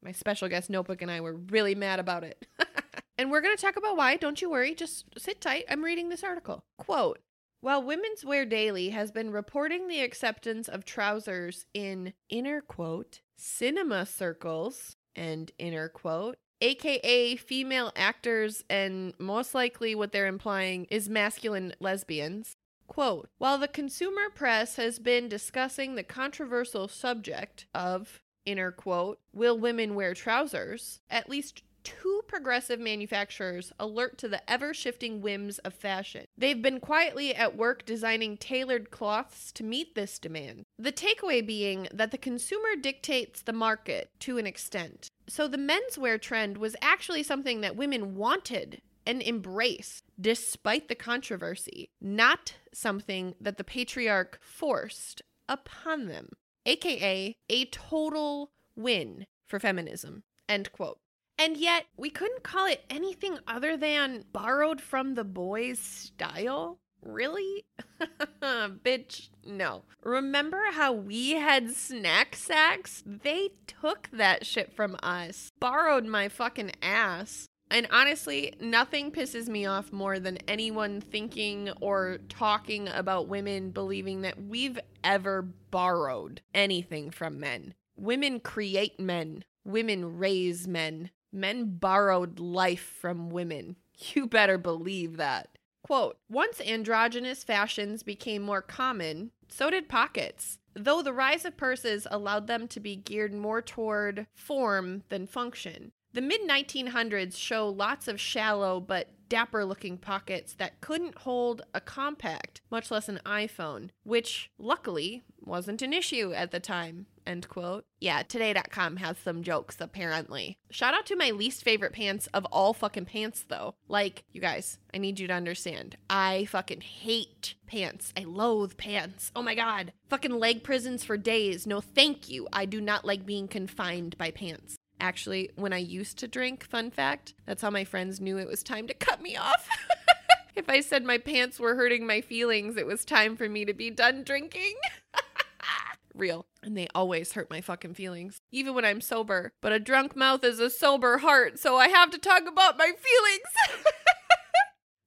My 0.04 0.12
special 0.12 0.48
guest 0.50 0.70
notebook 0.70 1.02
and 1.02 1.12
I 1.12 1.22
were 1.22 1.36
really 1.36 1.76
mad 1.76 2.00
about 2.00 2.24
it. 2.24 2.46
and 3.18 3.32
we're 3.32 3.42
going 3.42 3.56
to 3.56 3.62
talk 3.62 3.76
about 3.76 3.98
why. 3.98 4.18
Don't 4.18 4.42
you 4.42 4.50
worry. 4.50 4.74
Just 4.74 5.06
sit 5.18 5.42
tight. 5.42 5.66
I'm 5.70 5.84
reading 5.84 6.10
this 6.10 6.24
article. 6.24 6.64
Quote 6.78 7.20
While 7.62 7.84
Women's 7.84 8.24
Wear 8.24 8.46
Daily 8.46 8.90
has 8.90 9.12
been 9.12 9.32
reporting 9.32 9.88
the 9.88 10.02
acceptance 10.02 10.68
of 10.68 10.86
trousers 10.86 11.66
in 11.74 12.14
inner 12.30 12.62
quote 12.62 13.22
cinema 13.38 14.06
circles 14.06 14.96
and 15.16 15.52
inner 15.58 15.90
quote 15.90 16.38
aka 16.62 17.36
female 17.36 17.92
actors 17.96 18.64
and 18.70 19.14
most 19.20 19.54
likely 19.54 19.94
what 19.94 20.12
they're 20.12 20.28
implying 20.28 20.86
is 20.86 21.10
masculine 21.10 21.74
lesbians. 21.80 22.56
Quote 22.88 23.30
while 23.38 23.58
the 23.58 23.68
consumer 23.68 24.30
press 24.34 24.76
has 24.76 25.00
been 25.00 25.28
discussing 25.28 25.96
the 25.96 26.04
controversial 26.04 26.88
subject 26.88 27.66
of 27.74 28.22
inner 28.46 28.72
quote 28.72 29.20
will 29.34 29.58
women 29.58 29.96
wear 29.96 30.14
trousers 30.14 31.02
at 31.10 31.30
least 31.30 31.64
two 31.86 32.24
progressive 32.28 32.80
manufacturers 32.80 33.72
alert 33.80 34.18
to 34.18 34.28
the 34.28 34.50
ever 34.52 34.74
shifting 34.74 35.22
whims 35.22 35.60
of 35.60 35.74
fashion. 35.74 36.26
They've 36.38 36.62
been 36.62 36.80
quietly 36.80 37.34
at 37.34 37.56
work 37.56 37.86
designing 37.86 38.36
tailored 38.36 38.92
cloths 38.92 39.52
to 39.54 39.64
meet 39.64 39.96
this 39.96 40.20
demand. 40.20 40.66
The 40.78 40.92
takeaway 40.92 41.46
being 41.46 41.88
that 41.94 42.12
the 42.12 42.18
consumer 42.18 42.76
dictates 42.80 43.42
the 43.42 43.54
market 43.54 44.10
to 44.22 44.38
an 44.38 44.48
extent. 44.48 45.08
So 45.28 45.48
the 45.48 45.58
menswear 45.58 46.20
trend 46.20 46.58
was 46.58 46.76
actually 46.82 47.24
something 47.24 47.62
that 47.62 47.78
women 47.78 48.16
wanted 48.16 48.82
and 49.06 49.22
embraced 49.22 50.04
despite 50.20 50.88
the 50.88 50.96
controversy, 50.96 51.92
not 52.02 52.56
something 52.74 53.36
that 53.40 53.58
the 53.58 53.64
patriarch 53.64 54.40
forced 54.42 55.22
upon 55.48 56.08
them, 56.08 56.30
aka 56.66 57.36
a 57.50 57.66
total 57.66 58.52
win 58.76 59.28
for 59.48 59.60
feminism. 59.60 60.24
End 60.50 60.72
quote. 60.72 61.00
And 61.38 61.58
yet, 61.58 61.86
we 61.98 62.10
couldn't 62.10 62.44
call 62.44 62.66
it 62.66 62.86
anything 62.90 63.40
other 63.48 63.76
than 63.76 64.26
borrowed 64.32 64.80
from 64.80 65.16
the 65.16 65.24
boys' 65.26 65.80
style? 65.80 66.80
Really? 67.02 67.66
Bitch, 68.42 69.30
no. 69.46 69.84
Remember 70.02 70.62
how 70.72 70.94
we 70.94 71.32
had 71.32 71.72
snack 71.72 72.36
sacks? 72.36 73.04
They 73.06 73.50
took 73.68 74.10
that 74.12 74.46
shit 74.46 74.74
from 74.74 74.98
us, 75.04 75.52
borrowed 75.60 76.06
my 76.06 76.30
fucking 76.30 76.72
ass. 76.82 77.48
And 77.70 77.88
honestly, 77.92 78.54
nothing 78.60 79.12
pisses 79.12 79.48
me 79.48 79.66
off 79.66 79.92
more 79.92 80.20
than 80.20 80.38
anyone 80.48 81.02
thinking 81.02 81.70
or 81.82 82.20
talking 82.30 82.88
about 82.88 83.28
women 83.28 83.72
believing 83.72 84.22
that 84.22 84.42
we've 84.42 84.80
ever 85.04 85.42
borrowed 85.72 86.42
anything 86.54 87.12
from 87.12 87.40
men. 87.40 87.74
Women 87.98 88.40
create 88.40 89.00
men, 89.00 89.46
women 89.64 90.18
raise 90.18 90.68
men. 90.68 91.10
Men 91.36 91.78
borrowed 91.78 92.40
life 92.40 92.96
from 93.00 93.30
women. 93.30 93.76
You 94.14 94.28
better 94.28 94.58
believe 94.58 95.16
that. 95.18 95.58
Quote 95.82 96.18
Once 96.30 96.60
androgynous 96.60 97.46
fashions 97.46 98.04
became 98.04 98.42
more 98.42 98.62
common, 98.62 99.32
so 99.48 99.70
did 99.70 99.88
pockets. 99.88 100.60
Though 100.74 101.02
the 101.02 101.14
rise 101.14 101.46
of 101.46 101.56
purses 101.56 102.06
allowed 102.12 102.48
them 102.48 102.68
to 102.70 102.82
be 102.82 102.98
geared 102.98 103.34
more 103.34 103.62
toward 103.62 104.28
form 104.34 105.04
than 105.08 105.28
function. 105.28 105.94
The 106.12 106.22
mid 106.22 106.42
1900s 106.42 107.38
show 107.38 107.70
lots 107.70 108.08
of 108.08 108.20
shallow 108.20 108.80
but 108.80 109.10
dapper 109.30 109.66
looking 109.66 109.98
pockets 109.98 110.54
that 110.56 110.82
couldn't 110.82 111.20
hold 111.20 111.62
a 111.74 111.82
compact, 111.82 112.62
much 112.70 112.92
less 112.92 113.08
an 113.08 113.20
iPhone, 113.26 113.90
which 114.04 114.50
luckily 114.58 115.24
wasn't 115.40 115.82
an 115.82 115.94
issue 115.94 116.34
at 116.34 116.52
the 116.52 116.60
time. 116.60 117.06
End 117.28 117.50
quote. 117.50 117.86
Yeah, 118.00 118.22
today.com 118.22 118.98
has 118.98 119.18
some 119.18 119.42
jokes 119.42 119.78
apparently. 119.80 120.58
Shout 120.70 120.94
out 120.94 121.06
to 121.08 121.16
my 121.16 121.32
least 121.32 121.64
favorite 121.64 121.94
pants 121.94 122.28
of 122.34 122.46
all 122.46 122.74
fucking 122.74 123.06
pants 123.06 123.46
though. 123.48 123.76
Like, 123.88 124.24
you 124.32 124.42
guys, 124.42 124.78
I 124.94 125.00
need 125.00 125.20
you 125.20 125.28
to 125.28 125.34
understand. 125.34 125.98
I 126.10 126.46
fucking 126.46 126.82
hate 126.82 127.56
pants. 127.66 128.14
I 128.16 128.26
loathe 128.26 128.78
pants. 128.78 129.32
Oh 129.36 129.42
my 129.42 129.56
god. 129.56 129.94
Fucking 130.10 130.38
leg 130.38 130.64
prisons 130.64 131.04
for 131.04 131.18
days. 131.18 131.66
No, 131.66 131.82
thank 131.82 132.30
you. 132.30 132.48
I 132.54 132.66
do 132.66 132.80
not 132.80 133.06
like 133.06 133.26
being 133.26 133.48
confined 133.48 134.18
by 134.18 134.32
pants. 134.32 134.78
Actually, 135.00 135.50
when 135.56 135.74
I 135.74 135.78
used 135.78 136.18
to 136.20 136.28
drink, 136.28 136.64
fun 136.64 136.92
fact, 136.92 137.34
that's 137.46 137.62
how 137.62 137.70
my 137.70 137.84
friends 137.84 138.22
knew 138.22 138.38
it 138.38 138.48
was 138.48 138.64
time 138.64 138.88
to 138.88 138.94
cut 138.94 139.22
me 139.22 139.36
off. 139.36 139.68
if 140.56 140.70
I 140.70 140.80
said 140.80 141.04
my 141.04 141.18
pants 141.18 141.60
were 141.60 141.76
hurting 141.76 142.08
my 142.08 142.22
feelings, 142.22 142.78
it 142.78 142.86
was 142.86 143.04
time 143.04 143.36
for 143.36 143.50
me 143.50 143.66
to 143.66 143.74
be 143.74 143.90
done 143.90 144.24
drinking. 144.24 144.76
Real. 146.16 146.46
And 146.66 146.76
they 146.76 146.88
always 146.96 147.34
hurt 147.34 147.52
my 147.52 147.62
fucking 147.62 147.94
feelings, 147.94 148.42
even 148.52 148.74
when 148.74 148.86
I'm 148.86 149.00
sober. 149.00 149.54
But 149.62 149.72
a 149.72 149.80
drunk 149.80 150.16
mouth 150.16 150.44
is 150.44 150.60
a 150.60 150.72
sober 150.72 151.20
heart, 151.20 151.60
so 151.60 151.78
I 151.78 151.90
have 151.90 152.10
to 152.10 152.18
talk 152.18 152.48
about 152.48 152.78
my 152.78 152.86
feelings. 152.86 153.86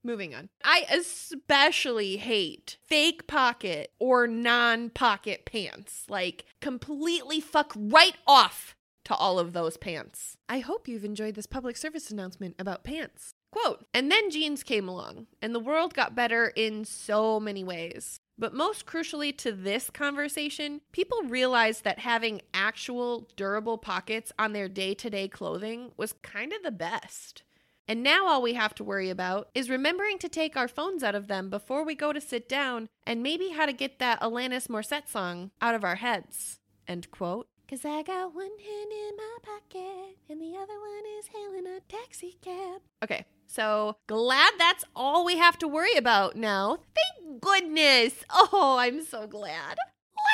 Moving 0.05 0.37
on. 0.37 0.49
I 0.65 0.87
especially 0.89 2.17
hate 2.19 2.79
fake 2.87 3.27
pocket 3.27 3.91
or 3.99 4.29
non 4.29 4.91
pocket 4.91 5.45
pants. 5.45 6.05
Like, 6.09 6.45
completely 6.61 7.41
fuck 7.41 7.73
right 7.77 8.17
off 8.25 8.77
to 9.07 9.15
all 9.17 9.41
of 9.41 9.53
those 9.53 9.77
pants. 9.77 10.37
I 10.49 10.61
hope 10.61 10.87
you've 10.87 11.05
enjoyed 11.05 11.35
this 11.35 11.47
public 11.47 11.77
service 11.77 12.11
announcement 12.11 12.55
about 12.59 12.85
pants. 12.85 13.33
Quote, 13.51 13.87
and 13.93 14.13
then 14.13 14.31
jeans 14.31 14.63
came 14.63 14.89
along, 14.89 15.27
and 15.43 15.55
the 15.55 15.61
world 15.61 15.95
got 15.95 16.15
better 16.15 16.53
in 16.55 16.85
so 16.85 17.41
many 17.41 17.65
ways. 17.65 18.21
But 18.39 18.55
most 18.55 18.87
crucially 18.87 19.37
to 19.39 19.51
this 19.51 19.91
conversation, 19.91 20.81
people 20.93 21.23
realized 21.23 21.83
that 21.85 21.99
having 21.99 22.43
actual 22.55 23.29
durable 23.37 23.79
pockets 23.79 24.33
on 24.39 24.53
their 24.53 24.69
day 24.69 24.95
to 24.95 25.11
day 25.11 25.27
clothing 25.27 25.91
was 25.97 26.15
kind 26.23 26.53
of 26.53 26.63
the 26.63 26.71
best. 26.71 27.43
And 27.89 28.03
now 28.03 28.27
all 28.27 28.43
we 28.43 28.53
have 28.53 28.75
to 28.77 28.85
worry 28.85 29.09
about 29.09 29.49
is 29.55 29.71
remembering 29.71 30.19
to 30.19 30.29
take 30.29 30.57
our 30.57 30.69
phones 30.69 31.03
out 31.03 31.15
of 31.15 31.27
them 31.27 31.49
before 31.49 31.85
we 31.85 31.95
go 31.95 32.13
to 32.13 32.21
sit 32.21 32.49
down 32.49 32.91
and 33.07 33.23
maybe 33.23 33.49
how 33.49 33.65
to 33.65 33.73
get 33.73 33.99
that 33.99 34.21
Alanis 34.21 34.69
Morissette 34.69 35.09
song 35.09 35.51
out 35.63 35.75
of 35.75 35.85
our 35.85 35.97
heads. 35.97 36.61
End 36.87 37.11
quote. 37.11 37.49
Cause 37.69 37.85
I 37.85 38.03
got 38.03 38.35
one 38.35 38.45
hand 38.47 38.93
in 38.93 39.17
my 39.17 39.37
pocket 39.43 40.17
and 40.31 40.41
the 40.41 40.57
other 40.57 40.79
one 40.79 41.03
is 41.19 41.27
hailing 41.27 41.67
a 41.67 41.81
taxi 41.81 42.39
cab. 42.43 42.83
Okay, 43.03 43.25
so 43.49 43.97
glad 44.07 44.53
that's 44.59 44.85
all 44.95 45.25
we 45.25 45.39
have 45.39 45.59
to 45.59 45.69
worry 45.69 45.97
about 45.97 46.37
now. 46.37 46.79
Thank 46.95 47.41
goodness. 47.41 48.25
Oh, 48.31 48.77
I'm 48.79 49.05
so 49.05 49.27
glad. 49.27 49.79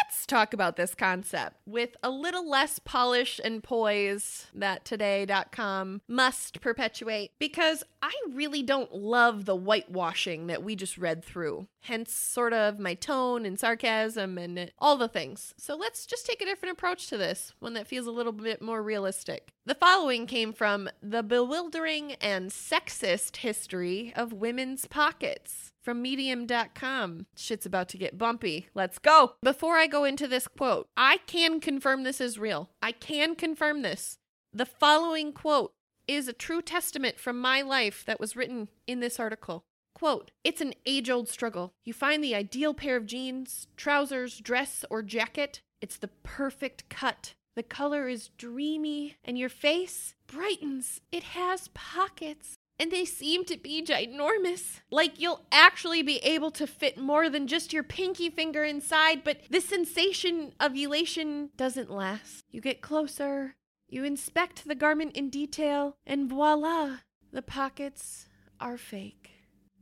Let's 0.03 0.27
talk 0.27 0.55
about 0.55 0.77
this 0.77 0.95
concept 0.95 1.57
with 1.67 1.97
a 2.03 2.11
little 2.11 2.49
less 2.49 2.79
polish 2.79 3.41
and 3.43 3.63
poise 3.63 4.47
that 4.55 4.85
today.com 4.85 6.01
must 6.09 6.61
perpetuate 6.61 7.33
because 7.39 7.85
I 8.03 8.13
really 8.33 8.63
don't 8.63 8.95
love 8.95 9.45
the 9.45 9.57
whitewashing 9.57 10.47
that 10.47 10.63
we 10.63 10.75
just 10.75 10.97
read 10.97 11.25
through. 11.25 11.69
Hence, 11.83 12.15
sort 12.15 12.53
of 12.53 12.79
my 12.79 12.95
tone 12.95 13.45
and 13.45 13.59
sarcasm 13.61 14.39
and 14.39 14.73
all 14.79 14.97
the 14.97 15.09
things. 15.09 15.55
So 15.59 15.77
let's 15.77 16.07
just 16.07 16.27
take 16.27 16.41
a 16.41 16.47
different 16.47 16.73
approach 16.73 17.09
to 17.09 17.19
this, 17.19 17.53
one 17.59 17.75
that 17.75 17.87
feels 17.87 18.07
a 18.07 18.13
little 18.13 18.33
bit 18.33 18.63
more 18.63 18.83
realistic. 18.83 19.54
The 19.67 19.75
following 19.75 20.27
came 20.27 20.53
from 20.53 20.91
The 21.03 21.23
Bewildering 21.23 22.17
and 22.21 22.51
Sexist 22.51 23.39
History 23.39 24.13
of 24.15 24.31
Women's 24.31 24.85
Pockets 24.87 25.73
from 25.81 26.03
medium.com. 26.03 27.25
Shit's 27.35 27.65
about 27.65 27.89
to 27.89 27.97
get 27.97 28.19
bumpy. 28.19 28.69
Let's 28.75 28.99
go. 28.99 29.37
Before 29.43 29.79
I 29.79 29.87
go 29.87 30.05
into 30.05 30.29
this 30.29 30.47
quote, 30.49 30.89
I 30.99 31.17
can 31.27 31.61
confirm 31.61 32.03
this 32.03 32.21
is 32.21 32.39
real. 32.39 32.69
I 32.83 32.93
can 32.93 33.35
confirm 33.35 33.81
this. 33.81 34.19
The 34.53 34.67
following 34.67 35.33
quote 35.33 35.73
is 36.07 36.29
a 36.29 36.35
true 36.35 36.61
testament 36.61 37.19
from 37.19 37.41
my 37.41 37.63
life 37.63 38.05
that 38.05 38.21
was 38.21 38.37
written 38.37 38.69
in 38.87 39.01
this 39.01 39.19
article. 39.19 39.65
Quote, 39.95 40.31
it's 40.45 40.61
an 40.61 40.75
age 40.85 41.09
old 41.09 41.27
struggle. 41.31 41.73
You 41.87 41.95
find 41.95 42.23
the 42.23 42.35
ideal 42.35 42.75
pair 42.75 42.97
of 42.97 43.07
jeans, 43.07 43.67
trousers, 43.79 44.41
dress, 44.41 44.85
or 44.91 45.01
jacket. 45.03 45.63
It's 45.81 45.97
the 45.97 46.11
perfect 46.23 46.91
cut, 46.91 47.33
The 47.57 47.63
color 47.63 48.09
is 48.09 48.29
dreamy, 48.37 49.17
and 49.25 49.39
your 49.39 49.49
face 49.49 50.15
brightens. 50.27 51.01
It 51.13 51.23
has 51.23 51.69
pockets. 51.75 52.57
And 52.79 52.91
they 52.91 53.05
seem 53.05 53.45
to 53.45 53.57
be 53.57 53.85
ginormous. 53.85 54.81
Like 54.91 55.21
you'll 55.21 55.47
actually 55.53 56.03
be 56.03 56.17
able 56.19 56.51
to 56.53 56.67
fit 56.67 56.99
more 56.99 57.31
than 57.31 57.47
just 57.47 57.73
your 57.73 57.85
pinky 57.85 58.31
finger 58.31 58.65
inside, 58.65 59.23
but 59.23 59.43
the 59.49 59.61
sensation 59.61 60.55
of 60.59 60.75
elation 60.75 61.51
doesn't 61.57 61.89
last. 61.89 62.43
You 62.51 62.61
get 62.61 62.81
closer, 62.81 63.55
you 63.89 64.03
inspect 64.03 64.67
the 64.67 64.75
garment 64.75 65.17
in 65.17 65.31
detail, 65.31 65.97
and 66.05 66.29
voila, 66.29 66.97
the 67.33 67.43
pockets 67.43 68.27
are 68.59 68.77
fake. 68.77 69.31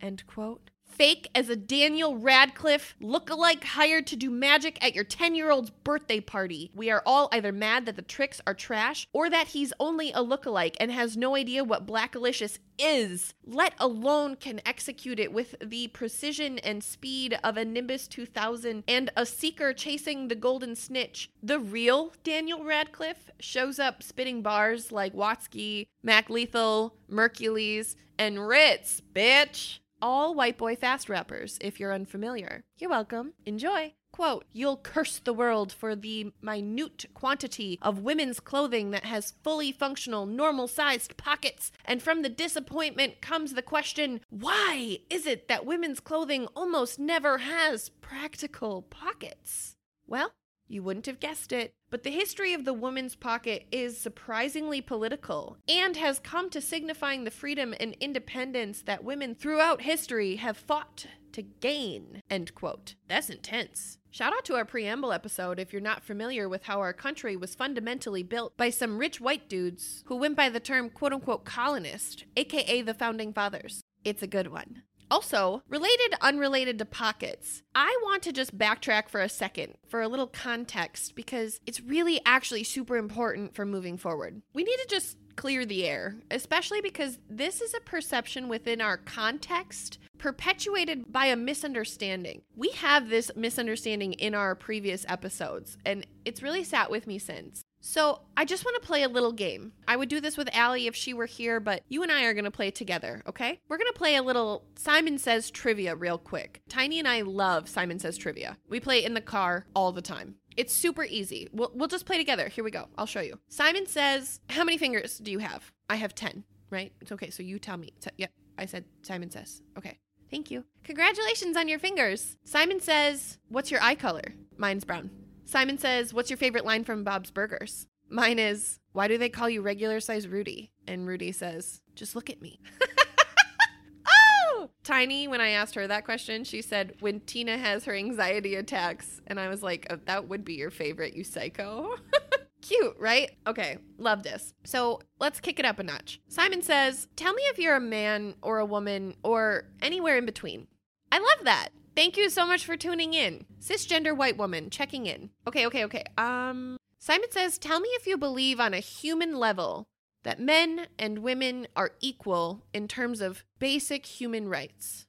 End 0.02 0.26
quote. 0.26 0.71
Fake 1.02 1.30
as 1.34 1.48
a 1.48 1.56
Daniel 1.56 2.16
Radcliffe 2.16 2.94
look-alike 3.00 3.64
hired 3.64 4.06
to 4.06 4.14
do 4.14 4.30
magic 4.30 4.78
at 4.80 4.94
your 4.94 5.02
10 5.02 5.34
year 5.34 5.50
old's 5.50 5.70
birthday 5.70 6.20
party. 6.20 6.70
We 6.76 6.92
are 6.92 7.02
all 7.04 7.28
either 7.32 7.50
mad 7.50 7.86
that 7.86 7.96
the 7.96 8.02
tricks 8.02 8.40
are 8.46 8.54
trash 8.54 9.08
or 9.12 9.28
that 9.28 9.48
he's 9.48 9.72
only 9.80 10.12
a 10.12 10.22
look-alike 10.22 10.76
and 10.78 10.92
has 10.92 11.16
no 11.16 11.34
idea 11.34 11.64
what 11.64 11.88
Blackalicious 11.88 12.60
is, 12.78 13.34
let 13.44 13.74
alone 13.80 14.36
can 14.36 14.60
execute 14.64 15.18
it 15.18 15.32
with 15.32 15.56
the 15.60 15.88
precision 15.88 16.60
and 16.60 16.84
speed 16.84 17.36
of 17.42 17.56
a 17.56 17.64
Nimbus 17.64 18.06
2000 18.06 18.84
and 18.86 19.10
a 19.16 19.26
seeker 19.26 19.72
chasing 19.72 20.28
the 20.28 20.36
golden 20.36 20.76
snitch. 20.76 21.30
The 21.42 21.58
real 21.58 22.12
Daniel 22.22 22.62
Radcliffe 22.62 23.28
shows 23.40 23.80
up 23.80 24.04
spitting 24.04 24.40
bars 24.40 24.92
like 24.92 25.16
Watsky, 25.16 25.88
Mac 26.04 26.30
Lethal, 26.30 26.94
Mercules, 27.08 27.96
and 28.18 28.36
Rittz, 28.36 29.00
bitch 29.12 29.80
all 30.02 30.34
white 30.34 30.58
boy 30.58 30.76
fast 30.76 31.08
rappers 31.08 31.56
if 31.60 31.80
you're 31.80 31.94
unfamiliar. 31.94 32.64
You're 32.76 32.90
welcome. 32.90 33.32
Enjoy. 33.46 33.94
Quote, 34.12 34.44
you'll 34.52 34.76
curse 34.76 35.18
the 35.18 35.32
world 35.32 35.72
for 35.72 35.96
the 35.96 36.32
minute 36.42 37.06
quantity 37.14 37.78
of 37.80 38.00
women's 38.00 38.40
clothing 38.40 38.90
that 38.90 39.06
has 39.06 39.32
fully 39.42 39.72
functional, 39.72 40.26
normal 40.26 40.68
sized 40.68 41.16
pockets. 41.16 41.72
And 41.86 42.02
from 42.02 42.20
the 42.20 42.28
disappointment 42.28 43.22
comes 43.22 43.54
the 43.54 43.62
question 43.62 44.20
why 44.28 44.98
is 45.08 45.26
it 45.26 45.48
that 45.48 45.64
women's 45.64 46.00
clothing 46.00 46.46
almost 46.54 46.98
never 46.98 47.38
has 47.38 47.88
practical 47.88 48.82
pockets? 48.82 49.76
Well, 50.06 50.32
you 50.68 50.82
wouldn't 50.82 51.06
have 51.06 51.20
guessed 51.20 51.52
it, 51.52 51.74
but 51.90 52.02
the 52.02 52.10
history 52.10 52.54
of 52.54 52.64
the 52.64 52.72
woman's 52.72 53.14
pocket 53.14 53.66
is 53.70 53.98
surprisingly 53.98 54.80
political 54.80 55.58
and 55.68 55.96
has 55.96 56.18
come 56.18 56.48
to 56.50 56.60
signifying 56.60 57.24
the 57.24 57.30
freedom 57.30 57.74
and 57.78 57.96
independence 58.00 58.82
that 58.82 59.04
women 59.04 59.34
throughout 59.34 59.82
history 59.82 60.36
have 60.36 60.56
fought 60.56 61.06
to 61.32 61.42
gain. 61.42 62.22
End 62.30 62.54
quote. 62.54 62.94
That's 63.08 63.30
intense. 63.30 63.98
Shout 64.10 64.34
out 64.34 64.44
to 64.44 64.54
our 64.56 64.64
preamble 64.64 65.12
episode 65.12 65.58
if 65.58 65.72
you're 65.72 65.80
not 65.80 66.04
familiar 66.04 66.48
with 66.48 66.64
how 66.64 66.80
our 66.80 66.92
country 66.92 67.36
was 67.36 67.54
fundamentally 67.54 68.22
built 68.22 68.56
by 68.56 68.68
some 68.68 68.98
rich 68.98 69.20
white 69.20 69.48
dudes 69.48 70.04
who 70.06 70.16
went 70.16 70.36
by 70.36 70.50
the 70.50 70.60
term 70.60 70.90
quote 70.90 71.12
unquote 71.12 71.44
colonist, 71.44 72.24
aka 72.36 72.82
the 72.82 72.94
founding 72.94 73.32
fathers. 73.32 73.82
It's 74.04 74.22
a 74.22 74.26
good 74.26 74.48
one. 74.48 74.82
Also, 75.12 75.62
related, 75.68 76.14
unrelated 76.22 76.78
to 76.78 76.86
pockets, 76.86 77.62
I 77.74 77.98
want 78.02 78.22
to 78.22 78.32
just 78.32 78.56
backtrack 78.56 79.10
for 79.10 79.20
a 79.20 79.28
second 79.28 79.74
for 79.86 80.00
a 80.00 80.08
little 80.08 80.26
context 80.26 81.14
because 81.14 81.60
it's 81.66 81.82
really 81.82 82.18
actually 82.24 82.64
super 82.64 82.96
important 82.96 83.54
for 83.54 83.66
moving 83.66 83.98
forward. 83.98 84.40
We 84.54 84.64
need 84.64 84.78
to 84.78 84.86
just 84.88 85.18
clear 85.36 85.66
the 85.66 85.84
air, 85.86 86.16
especially 86.30 86.80
because 86.80 87.18
this 87.28 87.60
is 87.60 87.74
a 87.74 87.80
perception 87.80 88.48
within 88.48 88.80
our 88.80 88.96
context 88.96 89.98
perpetuated 90.16 91.12
by 91.12 91.26
a 91.26 91.36
misunderstanding. 91.36 92.40
We 92.56 92.70
have 92.70 93.10
this 93.10 93.30
misunderstanding 93.36 94.14
in 94.14 94.34
our 94.34 94.54
previous 94.54 95.04
episodes, 95.10 95.76
and 95.84 96.06
it's 96.24 96.42
really 96.42 96.64
sat 96.64 96.90
with 96.90 97.06
me 97.06 97.18
since. 97.18 97.64
So 97.84 98.20
I 98.36 98.44
just 98.44 98.64
want 98.64 98.80
to 98.80 98.86
play 98.86 99.02
a 99.02 99.08
little 99.08 99.32
game. 99.32 99.72
I 99.88 99.96
would 99.96 100.08
do 100.08 100.20
this 100.20 100.36
with 100.36 100.48
Allie 100.52 100.86
if 100.86 100.94
she 100.94 101.12
were 101.12 101.26
here, 101.26 101.58
but 101.58 101.82
you 101.88 102.04
and 102.04 102.12
I 102.12 102.24
are 102.24 102.32
going 102.32 102.44
to 102.44 102.50
play 102.50 102.70
together, 102.70 103.22
okay? 103.26 103.58
We're 103.68 103.76
going 103.76 103.92
to 103.92 103.98
play 103.98 104.14
a 104.14 104.22
little 104.22 104.64
Simon 104.76 105.18
Says 105.18 105.50
trivia 105.50 105.96
real 105.96 106.16
quick. 106.16 106.62
Tiny 106.68 107.00
and 107.00 107.08
I 107.08 107.22
love 107.22 107.68
Simon 107.68 107.98
Says 107.98 108.16
trivia. 108.16 108.56
We 108.68 108.78
play 108.78 109.04
in 109.04 109.14
the 109.14 109.20
car 109.20 109.66
all 109.74 109.90
the 109.90 110.00
time. 110.00 110.36
It's 110.56 110.72
super 110.72 111.02
easy. 111.02 111.48
We'll, 111.52 111.72
we'll 111.74 111.88
just 111.88 112.06
play 112.06 112.18
together. 112.18 112.48
Here 112.48 112.62
we 112.62 112.70
go. 112.70 112.86
I'll 112.96 113.06
show 113.06 113.20
you. 113.20 113.40
Simon 113.48 113.86
says, 113.86 114.38
How 114.48 114.62
many 114.62 114.78
fingers 114.78 115.18
do 115.18 115.32
you 115.32 115.40
have? 115.40 115.72
I 115.90 115.96
have 115.96 116.14
10, 116.14 116.44
right? 116.70 116.92
It's 117.00 117.10
okay. 117.10 117.30
So 117.30 117.42
you 117.42 117.58
tell 117.58 117.78
me. 117.78 117.92
Yep, 118.16 118.30
I 118.58 118.66
said 118.66 118.84
Simon 119.02 119.30
says. 119.30 119.60
Okay. 119.76 119.98
Thank 120.30 120.50
you. 120.50 120.64
Congratulations 120.84 121.56
on 121.56 121.68
your 121.68 121.78
fingers. 121.78 122.36
Simon 122.44 122.80
says, 122.80 123.38
What's 123.48 123.70
your 123.70 123.82
eye 123.82 123.96
color? 123.96 124.34
Mine's 124.56 124.84
brown. 124.84 125.10
Simon 125.44 125.78
says, 125.78 126.14
What's 126.14 126.30
your 126.30 126.36
favorite 126.36 126.64
line 126.64 126.84
from 126.84 127.04
Bob's 127.04 127.30
Burgers? 127.30 127.86
Mine 128.08 128.38
is, 128.38 128.78
Why 128.92 129.08
do 129.08 129.18
they 129.18 129.28
call 129.28 129.48
you 129.48 129.62
regular 129.62 130.00
size 130.00 130.28
Rudy? 130.28 130.72
And 130.86 131.06
Rudy 131.06 131.32
says, 131.32 131.80
Just 131.94 132.14
look 132.14 132.30
at 132.30 132.40
me. 132.40 132.60
oh! 134.06 134.70
Tiny, 134.84 135.28
when 135.28 135.40
I 135.40 135.50
asked 135.50 135.74
her 135.74 135.86
that 135.86 136.04
question, 136.04 136.44
she 136.44 136.62
said, 136.62 136.94
When 137.00 137.20
Tina 137.20 137.58
has 137.58 137.84
her 137.84 137.94
anxiety 137.94 138.54
attacks. 138.54 139.20
And 139.26 139.40
I 139.40 139.48
was 139.48 139.62
like, 139.62 139.86
oh, 139.90 139.98
That 140.06 140.28
would 140.28 140.44
be 140.44 140.54
your 140.54 140.70
favorite, 140.70 141.14
you 141.14 141.24
psycho. 141.24 141.96
Cute, 142.62 142.96
right? 142.98 143.30
Okay, 143.46 143.78
love 143.98 144.22
this. 144.22 144.54
So 144.64 145.00
let's 145.18 145.40
kick 145.40 145.58
it 145.58 145.64
up 145.64 145.80
a 145.80 145.82
notch. 145.82 146.20
Simon 146.28 146.62
says, 146.62 147.08
Tell 147.16 147.34
me 147.34 147.42
if 147.46 147.58
you're 147.58 147.76
a 147.76 147.80
man 147.80 148.34
or 148.40 148.58
a 148.58 148.66
woman 148.66 149.14
or 149.22 149.64
anywhere 149.80 150.16
in 150.16 150.26
between. 150.26 150.68
I 151.10 151.18
love 151.18 151.44
that. 151.44 151.70
Thank 151.94 152.16
you 152.16 152.30
so 152.30 152.46
much 152.46 152.64
for 152.64 152.76
tuning 152.76 153.12
in. 153.12 153.44
Cisgender 153.60 154.16
white 154.16 154.38
woman 154.38 154.70
checking 154.70 155.06
in. 155.06 155.30
Okay, 155.46 155.66
okay, 155.66 155.84
okay. 155.84 156.04
Um, 156.16 156.78
Simon 156.98 157.30
says, 157.30 157.58
Tell 157.58 157.80
me 157.80 157.88
if 157.92 158.06
you 158.06 158.16
believe 158.16 158.60
on 158.60 158.72
a 158.72 158.80
human 158.80 159.36
level 159.36 159.88
that 160.22 160.40
men 160.40 160.86
and 160.98 161.18
women 161.18 161.66
are 161.76 161.92
equal 162.00 162.62
in 162.72 162.88
terms 162.88 163.20
of 163.20 163.44
basic 163.58 164.06
human 164.06 164.48
rights. 164.48 165.06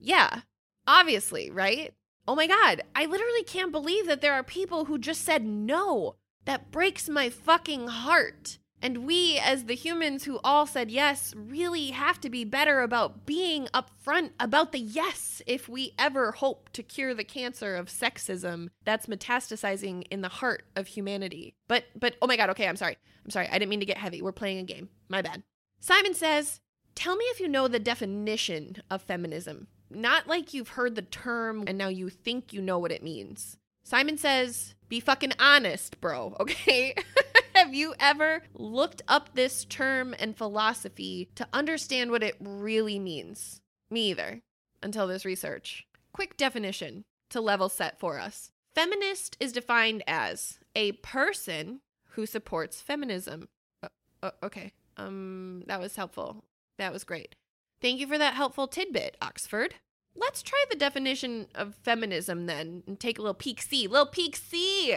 Yeah, 0.00 0.40
obviously, 0.86 1.50
right? 1.50 1.94
Oh 2.26 2.34
my 2.34 2.46
God, 2.46 2.82
I 2.94 3.06
literally 3.06 3.44
can't 3.44 3.70
believe 3.70 4.06
that 4.06 4.20
there 4.20 4.32
are 4.32 4.42
people 4.42 4.86
who 4.86 4.98
just 4.98 5.22
said 5.22 5.44
no. 5.44 6.16
That 6.44 6.70
breaks 6.70 7.08
my 7.08 7.28
fucking 7.28 7.88
heart. 7.88 8.58
And 8.86 9.04
we, 9.04 9.36
as 9.36 9.64
the 9.64 9.74
humans 9.74 10.22
who 10.22 10.38
all 10.44 10.64
said 10.64 10.92
yes, 10.92 11.34
really 11.36 11.88
have 11.88 12.20
to 12.20 12.30
be 12.30 12.44
better 12.44 12.82
about 12.82 13.26
being 13.26 13.66
upfront 13.74 14.30
about 14.38 14.70
the 14.70 14.78
yes 14.78 15.42
if 15.44 15.68
we 15.68 15.92
ever 15.98 16.30
hope 16.30 16.70
to 16.74 16.84
cure 16.84 17.12
the 17.12 17.24
cancer 17.24 17.74
of 17.74 17.88
sexism 17.88 18.68
that's 18.84 19.06
metastasizing 19.06 20.04
in 20.08 20.20
the 20.20 20.28
heart 20.28 20.66
of 20.76 20.86
humanity. 20.86 21.56
But, 21.66 21.86
but, 21.98 22.14
oh 22.22 22.28
my 22.28 22.36
God, 22.36 22.48
okay, 22.50 22.68
I'm 22.68 22.76
sorry. 22.76 22.96
I'm 23.24 23.32
sorry. 23.32 23.48
I 23.48 23.58
didn't 23.58 23.70
mean 23.70 23.80
to 23.80 23.86
get 23.86 23.98
heavy. 23.98 24.22
We're 24.22 24.30
playing 24.30 24.58
a 24.58 24.62
game. 24.62 24.88
My 25.08 25.20
bad. 25.20 25.42
Simon 25.80 26.14
says, 26.14 26.60
Tell 26.94 27.16
me 27.16 27.24
if 27.24 27.40
you 27.40 27.48
know 27.48 27.66
the 27.66 27.80
definition 27.80 28.76
of 28.88 29.02
feminism. 29.02 29.66
Not 29.90 30.28
like 30.28 30.54
you've 30.54 30.68
heard 30.68 30.94
the 30.94 31.02
term 31.02 31.64
and 31.66 31.76
now 31.76 31.88
you 31.88 32.08
think 32.08 32.52
you 32.52 32.62
know 32.62 32.78
what 32.78 32.92
it 32.92 33.02
means. 33.02 33.56
Simon 33.82 34.16
says, 34.16 34.76
Be 34.88 35.00
fucking 35.00 35.32
honest, 35.40 36.00
bro, 36.00 36.36
okay? 36.38 36.94
Have 37.56 37.72
you 37.72 37.94
ever 37.98 38.42
looked 38.52 39.00
up 39.08 39.30
this 39.32 39.64
term 39.64 40.14
and 40.18 40.36
philosophy 40.36 41.30
to 41.36 41.48
understand 41.54 42.10
what 42.10 42.22
it 42.22 42.36
really 42.38 42.98
means? 42.98 43.62
Me 43.90 44.10
either, 44.10 44.42
until 44.82 45.06
this 45.06 45.24
research. 45.24 45.86
Quick 46.12 46.36
definition 46.36 47.06
to 47.30 47.40
level 47.40 47.70
set 47.70 47.98
for 47.98 48.18
us 48.18 48.50
Feminist 48.74 49.38
is 49.40 49.52
defined 49.52 50.04
as 50.06 50.58
a 50.74 50.92
person 50.92 51.80
who 52.10 52.26
supports 52.26 52.82
feminism. 52.82 53.48
Uh, 53.82 53.88
uh, 54.22 54.30
okay, 54.42 54.74
um, 54.98 55.62
that 55.66 55.80
was 55.80 55.96
helpful. 55.96 56.44
That 56.76 56.92
was 56.92 57.04
great. 57.04 57.36
Thank 57.80 58.00
you 58.00 58.06
for 58.06 58.18
that 58.18 58.34
helpful 58.34 58.68
tidbit, 58.68 59.16
Oxford. 59.22 59.76
Let's 60.14 60.42
try 60.42 60.62
the 60.68 60.76
definition 60.76 61.46
of 61.54 61.74
feminism 61.76 62.44
then 62.44 62.82
and 62.86 63.00
take 63.00 63.18
a 63.18 63.22
little 63.22 63.32
peek 63.32 63.62
see. 63.62 63.86
Little 63.86 64.04
peek 64.04 64.36
see. 64.36 64.94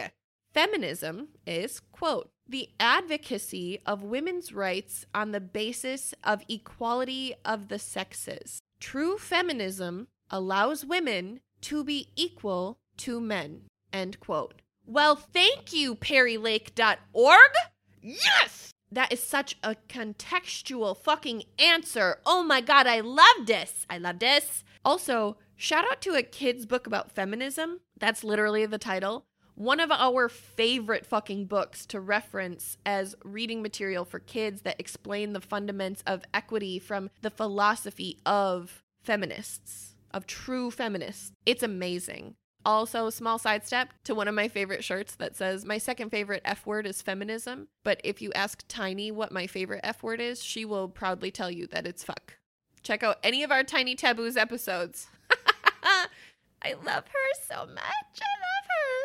Feminism 0.52 1.28
is, 1.46 1.80
quote, 1.92 2.30
the 2.50 2.68
advocacy 2.80 3.80
of 3.86 4.02
women's 4.02 4.52
rights 4.52 5.06
on 5.14 5.30
the 5.30 5.40
basis 5.40 6.12
of 6.24 6.42
equality 6.48 7.34
of 7.44 7.68
the 7.68 7.78
sexes. 7.78 8.60
True 8.80 9.18
feminism 9.18 10.08
allows 10.30 10.84
women 10.84 11.40
to 11.62 11.84
be 11.84 12.08
equal 12.16 12.78
to 12.96 13.20
men. 13.20 13.62
End 13.92 14.18
quote. 14.18 14.62
Well, 14.84 15.14
thank 15.14 15.72
you, 15.72 15.94
perrylake.org. 15.94 17.50
Yes! 18.02 18.72
That 18.90 19.12
is 19.12 19.22
such 19.22 19.56
a 19.62 19.76
contextual 19.88 20.96
fucking 20.96 21.44
answer. 21.60 22.18
Oh 22.26 22.42
my 22.42 22.60
god, 22.60 22.88
I 22.88 22.98
love 23.00 23.46
this. 23.46 23.86
I 23.88 23.98
love 23.98 24.18
this. 24.18 24.64
Also, 24.84 25.36
shout 25.54 25.84
out 25.88 26.00
to 26.00 26.14
a 26.14 26.22
kid's 26.22 26.66
book 26.66 26.88
about 26.88 27.12
feminism. 27.12 27.80
That's 27.96 28.24
literally 28.24 28.66
the 28.66 28.78
title 28.78 29.26
one 29.54 29.80
of 29.80 29.90
our 29.90 30.28
favorite 30.28 31.06
fucking 31.06 31.46
books 31.46 31.86
to 31.86 32.00
reference 32.00 32.76
as 32.84 33.14
reading 33.24 33.62
material 33.62 34.04
for 34.04 34.18
kids 34.18 34.62
that 34.62 34.80
explain 34.80 35.32
the 35.32 35.40
fundamentals 35.40 36.02
of 36.06 36.22
equity 36.32 36.78
from 36.78 37.10
the 37.22 37.30
philosophy 37.30 38.18
of 38.24 38.82
feminists, 39.02 39.94
of 40.12 40.26
true 40.26 40.70
feminists. 40.70 41.32
It's 41.46 41.62
amazing. 41.62 42.34
Also, 42.64 43.08
small 43.08 43.38
sidestep 43.38 43.94
to 44.04 44.14
one 44.14 44.28
of 44.28 44.34
my 44.34 44.46
favorite 44.46 44.84
shirts 44.84 45.14
that 45.14 45.34
says, 45.34 45.64
My 45.64 45.78
second 45.78 46.10
favorite 46.10 46.42
F 46.44 46.66
word 46.66 46.86
is 46.86 47.00
feminism. 47.00 47.68
But 47.84 48.00
if 48.04 48.20
you 48.20 48.32
ask 48.34 48.64
Tiny 48.68 49.10
what 49.10 49.32
my 49.32 49.46
favorite 49.46 49.80
F 49.82 50.02
word 50.02 50.20
is, 50.20 50.44
she 50.44 50.66
will 50.66 50.88
proudly 50.88 51.30
tell 51.30 51.50
you 51.50 51.66
that 51.68 51.86
it's 51.86 52.04
fuck. 52.04 52.34
Check 52.82 53.02
out 53.02 53.18
any 53.22 53.42
of 53.42 53.50
our 53.50 53.64
Tiny 53.64 53.94
Taboos 53.94 54.36
episodes. 54.36 55.08
I 55.82 56.74
love 56.84 57.04
her 57.06 57.44
so 57.48 57.66
much. 57.66 58.20
I 58.20 58.32
love 58.40 58.66
her. 58.68 58.99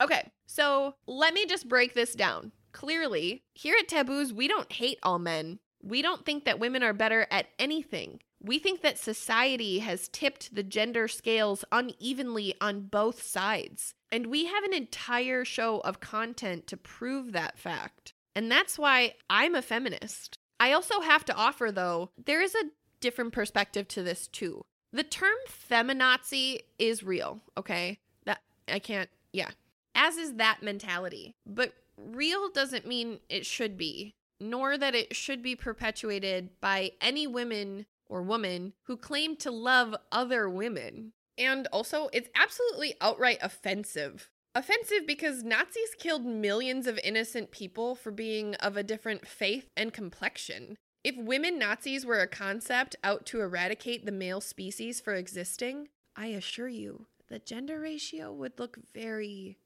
Okay, 0.00 0.30
so 0.46 0.94
let 1.06 1.34
me 1.34 1.46
just 1.46 1.68
break 1.68 1.94
this 1.94 2.14
down. 2.14 2.52
Clearly, 2.72 3.44
here 3.54 3.76
at 3.78 3.88
Taboos, 3.88 4.32
we 4.32 4.48
don't 4.48 4.72
hate 4.72 4.98
all 5.02 5.18
men. 5.18 5.60
We 5.82 6.02
don't 6.02 6.24
think 6.24 6.44
that 6.44 6.58
women 6.58 6.82
are 6.82 6.92
better 6.92 7.26
at 7.30 7.46
anything. 7.58 8.20
We 8.42 8.58
think 8.58 8.82
that 8.82 8.98
society 8.98 9.78
has 9.78 10.08
tipped 10.08 10.54
the 10.54 10.62
gender 10.62 11.08
scales 11.08 11.64
unevenly 11.70 12.54
on 12.60 12.82
both 12.82 13.22
sides. 13.22 13.94
And 14.10 14.26
we 14.26 14.46
have 14.46 14.64
an 14.64 14.74
entire 14.74 15.44
show 15.44 15.80
of 15.80 16.00
content 16.00 16.66
to 16.66 16.76
prove 16.76 17.32
that 17.32 17.58
fact. 17.58 18.12
And 18.34 18.50
that's 18.50 18.78
why 18.78 19.14
I'm 19.30 19.54
a 19.54 19.62
feminist. 19.62 20.38
I 20.58 20.72
also 20.72 21.00
have 21.00 21.24
to 21.26 21.34
offer, 21.34 21.70
though, 21.72 22.10
there 22.22 22.40
is 22.40 22.54
a 22.54 22.70
different 23.00 23.32
perspective 23.32 23.88
to 23.88 24.02
this, 24.02 24.26
too. 24.26 24.64
The 24.92 25.04
term 25.04 25.36
feminazi 25.48 26.60
is 26.78 27.02
real, 27.02 27.40
okay? 27.56 27.98
That 28.24 28.40
I 28.68 28.78
can't, 28.78 29.10
yeah. 29.32 29.50
As 29.94 30.16
is 30.16 30.34
that 30.34 30.62
mentality. 30.62 31.34
But 31.46 31.74
real 31.96 32.48
doesn't 32.50 32.86
mean 32.86 33.20
it 33.28 33.46
should 33.46 33.76
be, 33.76 34.14
nor 34.40 34.76
that 34.76 34.94
it 34.94 35.14
should 35.14 35.42
be 35.42 35.56
perpetuated 35.56 36.50
by 36.60 36.92
any 37.00 37.26
women 37.26 37.86
or 38.08 38.22
woman 38.22 38.72
who 38.84 38.96
claim 38.96 39.36
to 39.36 39.50
love 39.50 39.94
other 40.12 40.48
women. 40.48 41.12
And 41.38 41.66
also, 41.68 42.08
it's 42.12 42.28
absolutely 42.34 42.94
outright 43.00 43.38
offensive. 43.42 44.30
Offensive 44.54 45.06
because 45.06 45.42
Nazis 45.42 45.96
killed 45.98 46.24
millions 46.24 46.86
of 46.86 47.00
innocent 47.02 47.50
people 47.50 47.96
for 47.96 48.12
being 48.12 48.54
of 48.56 48.76
a 48.76 48.84
different 48.84 49.26
faith 49.26 49.68
and 49.76 49.92
complexion. 49.92 50.76
If 51.02 51.16
women 51.16 51.58
Nazis 51.58 52.06
were 52.06 52.20
a 52.20 52.28
concept 52.28 52.94
out 53.02 53.26
to 53.26 53.40
eradicate 53.40 54.06
the 54.06 54.12
male 54.12 54.40
species 54.40 55.00
for 55.00 55.14
existing, 55.14 55.88
I 56.16 56.26
assure 56.28 56.68
you, 56.68 57.06
the 57.28 57.40
gender 57.40 57.80
ratio 57.80 58.32
would 58.32 58.58
look 58.60 58.78
very, 58.94 59.58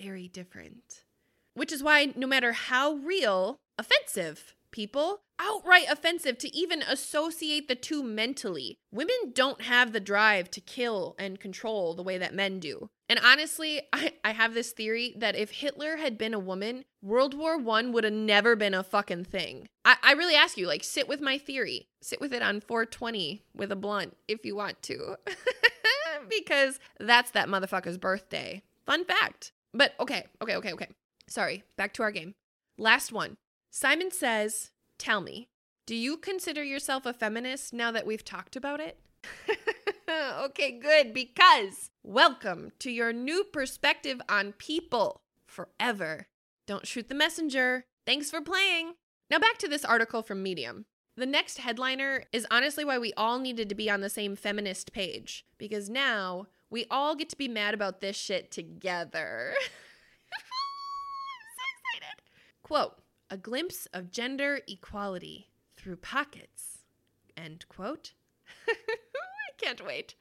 very 0.00 0.28
different. 0.28 1.04
Which 1.54 1.72
is 1.72 1.82
why, 1.82 2.12
no 2.16 2.26
matter 2.26 2.52
how 2.52 2.94
real, 2.94 3.56
offensive 3.78 4.54
people, 4.70 5.22
outright 5.40 5.86
offensive 5.90 6.38
to 6.38 6.54
even 6.56 6.82
associate 6.82 7.66
the 7.66 7.74
two 7.74 8.02
mentally. 8.02 8.78
Women 8.92 9.32
don't 9.32 9.62
have 9.62 9.92
the 9.92 10.00
drive 10.00 10.50
to 10.52 10.60
kill 10.60 11.14
and 11.18 11.40
control 11.40 11.94
the 11.94 12.02
way 12.02 12.18
that 12.18 12.34
men 12.34 12.60
do. 12.60 12.88
And 13.08 13.18
honestly, 13.24 13.82
I, 13.92 14.12
I 14.22 14.32
have 14.32 14.54
this 14.54 14.72
theory 14.72 15.14
that 15.18 15.36
if 15.36 15.50
Hitler 15.50 15.96
had 15.96 16.18
been 16.18 16.34
a 16.34 16.38
woman, 16.38 16.84
World 17.02 17.34
War 17.34 17.58
One 17.58 17.92
would 17.92 18.04
have 18.04 18.12
never 18.12 18.54
been 18.54 18.74
a 18.74 18.84
fucking 18.84 19.24
thing. 19.24 19.66
I, 19.84 19.96
I 20.02 20.12
really 20.12 20.34
ask 20.34 20.56
you, 20.56 20.66
like, 20.66 20.84
sit 20.84 21.08
with 21.08 21.20
my 21.20 21.38
theory. 21.38 21.88
Sit 22.02 22.20
with 22.20 22.32
it 22.32 22.42
on 22.42 22.60
420 22.60 23.42
with 23.54 23.72
a 23.72 23.76
blunt 23.76 24.16
if 24.28 24.44
you 24.44 24.54
want 24.54 24.82
to. 24.82 25.16
because 26.28 26.78
that's 26.98 27.30
that 27.32 27.48
motherfucker's 27.48 27.98
birthday. 27.98 28.62
Fun 28.86 29.04
fact. 29.04 29.52
But 29.72 29.94
okay, 30.00 30.26
okay, 30.42 30.56
okay, 30.56 30.72
okay. 30.72 30.88
Sorry, 31.28 31.62
back 31.76 31.94
to 31.94 32.02
our 32.02 32.10
game. 32.10 32.34
Last 32.76 33.12
one. 33.12 33.36
Simon 33.70 34.10
says, 34.10 34.70
Tell 34.98 35.20
me, 35.20 35.48
do 35.86 35.94
you 35.94 36.16
consider 36.16 36.62
yourself 36.62 37.06
a 37.06 37.12
feminist 37.12 37.72
now 37.72 37.90
that 37.92 38.06
we've 38.06 38.24
talked 38.24 38.56
about 38.56 38.80
it? 38.80 38.98
okay, 40.44 40.72
good, 40.72 41.14
because 41.14 41.90
welcome 42.02 42.72
to 42.80 42.90
your 42.90 43.12
new 43.12 43.44
perspective 43.44 44.20
on 44.28 44.52
people 44.52 45.22
forever. 45.46 46.26
Don't 46.66 46.86
shoot 46.86 47.08
the 47.08 47.14
messenger. 47.14 47.84
Thanks 48.06 48.30
for 48.30 48.40
playing. 48.40 48.94
Now, 49.30 49.38
back 49.38 49.58
to 49.58 49.68
this 49.68 49.84
article 49.84 50.22
from 50.22 50.42
Medium. 50.42 50.86
The 51.16 51.26
next 51.26 51.58
headliner 51.58 52.24
is 52.32 52.46
honestly 52.50 52.84
why 52.84 52.98
we 52.98 53.12
all 53.16 53.38
needed 53.38 53.68
to 53.68 53.74
be 53.74 53.90
on 53.90 54.00
the 54.00 54.08
same 54.08 54.36
feminist 54.36 54.92
page, 54.92 55.44
because 55.58 55.90
now 55.90 56.46
we 56.70 56.86
all 56.90 57.14
get 57.14 57.28
to 57.30 57.36
be 57.36 57.48
mad 57.48 57.74
about 57.74 58.00
this 58.00 58.16
shit 58.16 58.50
together. 58.50 59.52
so 59.60 59.68
excited. 61.98 62.22
Quote 62.62 62.96
a 63.32 63.36
glimpse 63.36 63.86
of 63.92 64.10
gender 64.10 64.60
equality 64.66 65.50
through 65.76 65.96
pockets. 65.96 66.78
End 67.36 67.64
quote. 67.68 68.12
I 68.68 68.74
can't 69.58 69.84
wait. 69.84 70.14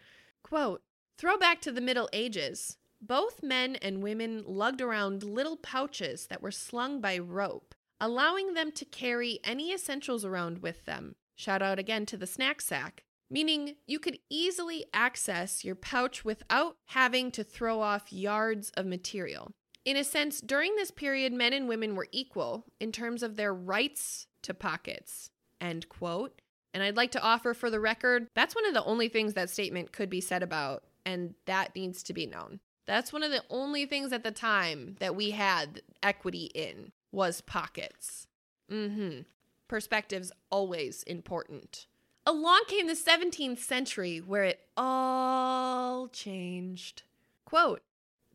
Quote 0.44 0.82
Throwback 1.18 1.60
to 1.62 1.72
the 1.72 1.82
Middle 1.82 2.10
Ages. 2.14 2.78
Both 3.02 3.44
men 3.44 3.76
and 3.78 4.04
women 4.04 4.44
lugged 4.46 4.82
around 4.82 5.24
little 5.24 5.58
pouches 5.58 6.28
that 6.28 6.42
were 6.42 6.52
slung 6.52 7.00
by 7.02 7.18
rope, 7.18 7.74
allowing 8.00 8.54
them 8.54 8.72
to 8.74 8.86
carry 8.86 9.40
any 9.44 9.74
essentials 9.74 10.26
around 10.26 10.60
with 10.60 10.86
them. 10.86 11.16
Shout 11.36 11.62
out 11.62 11.80
again 11.80 12.06
to 12.08 12.18
the 12.18 12.28
snack 12.28 12.62
sack, 12.62 13.06
meaning 13.30 13.76
you 13.88 14.00
could 14.00 14.20
easily 14.30 14.86
access 14.94 15.64
your 15.64 15.76
pouch 15.76 16.26
without 16.26 16.76
having 16.88 17.32
to 17.32 17.44
throw 17.44 17.82
off 17.82 18.12
yards 18.12 18.72
of 18.72 18.86
material. 18.86 19.52
In 19.86 19.98
a 19.98 20.04
sense, 20.04 20.42
during 20.42 20.76
this 20.76 20.92
period, 20.92 21.34
men 21.34 21.54
and 21.54 21.68
women 21.68 21.96
were 21.96 22.08
equal 22.12 22.66
in 22.80 22.92
terms 22.92 23.24
of 23.24 23.36
their 23.36 23.54
rights 23.54 24.28
to 24.44 24.54
pockets. 24.54 25.30
End 25.62 25.90
quote. 25.90 26.42
And 26.74 26.84
I'd 26.84 26.98
like 26.98 27.12
to 27.12 27.22
offer 27.22 27.54
for 27.54 27.70
the 27.70 27.80
record 27.80 28.28
that's 28.36 28.56
one 28.56 28.66
of 28.66 28.74
the 28.74 28.84
only 28.84 29.10
things 29.10 29.34
that 29.34 29.50
statement 29.50 29.92
could 29.92 30.10
be 30.10 30.22
said 30.22 30.44
about, 30.44 30.84
and 31.06 31.34
that 31.46 31.76
needs 31.76 32.04
to 32.04 32.14
be 32.14 32.26
known. 32.26 32.60
That's 32.86 33.14
one 33.14 33.24
of 33.24 33.32
the 33.32 33.44
only 33.50 33.86
things 33.86 34.12
at 34.14 34.24
the 34.24 34.32
time 34.32 34.96
that 35.00 35.16
we 35.16 35.32
had 35.32 35.82
equity 36.02 36.52
in 36.54 36.92
was 37.12 37.42
pockets. 37.42 38.28
Mm-hmm. 38.72 39.22
Perspective's 39.68 40.32
always 40.52 41.04
important. 41.04 41.88
Along 42.30 42.62
came 42.68 42.86
the 42.86 42.94
17th 42.94 43.58
century 43.58 44.20
where 44.20 44.44
it 44.44 44.60
all 44.78 46.10
changed. 46.10 47.02
Quote, 47.44 47.82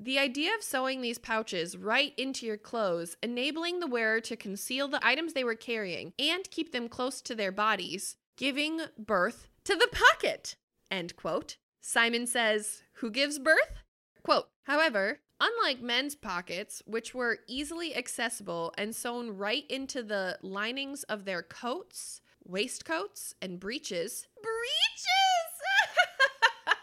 the 0.00 0.18
idea 0.18 0.52
of 0.52 0.64
sewing 0.64 1.00
these 1.00 1.20
pouches 1.20 1.76
right 1.76 2.12
into 2.16 2.44
your 2.44 2.56
clothes, 2.56 3.16
enabling 3.22 3.78
the 3.78 3.86
wearer 3.86 4.20
to 4.22 4.34
conceal 4.34 4.88
the 4.88 5.06
items 5.06 5.32
they 5.32 5.44
were 5.44 5.54
carrying 5.54 6.12
and 6.18 6.50
keep 6.50 6.72
them 6.72 6.88
close 6.88 7.20
to 7.20 7.36
their 7.36 7.52
bodies, 7.52 8.16
giving 8.36 8.80
birth 8.98 9.46
to 9.62 9.76
the 9.76 9.88
pocket. 9.92 10.56
End 10.90 11.14
quote. 11.14 11.56
Simon 11.80 12.26
says, 12.26 12.82
Who 12.94 13.12
gives 13.12 13.38
birth? 13.38 13.78
Quote, 14.24 14.48
however, 14.64 15.20
unlike 15.38 15.80
men's 15.80 16.16
pockets, 16.16 16.82
which 16.84 17.14
were 17.14 17.38
easily 17.46 17.94
accessible 17.94 18.74
and 18.76 18.92
sewn 18.92 19.36
right 19.36 19.64
into 19.70 20.02
the 20.02 20.36
linings 20.42 21.04
of 21.04 21.24
their 21.24 21.44
coats, 21.44 22.20
waistcoats, 22.46 23.34
and 23.40 23.58
breeches, 23.58 24.26
breeches! 24.42 24.54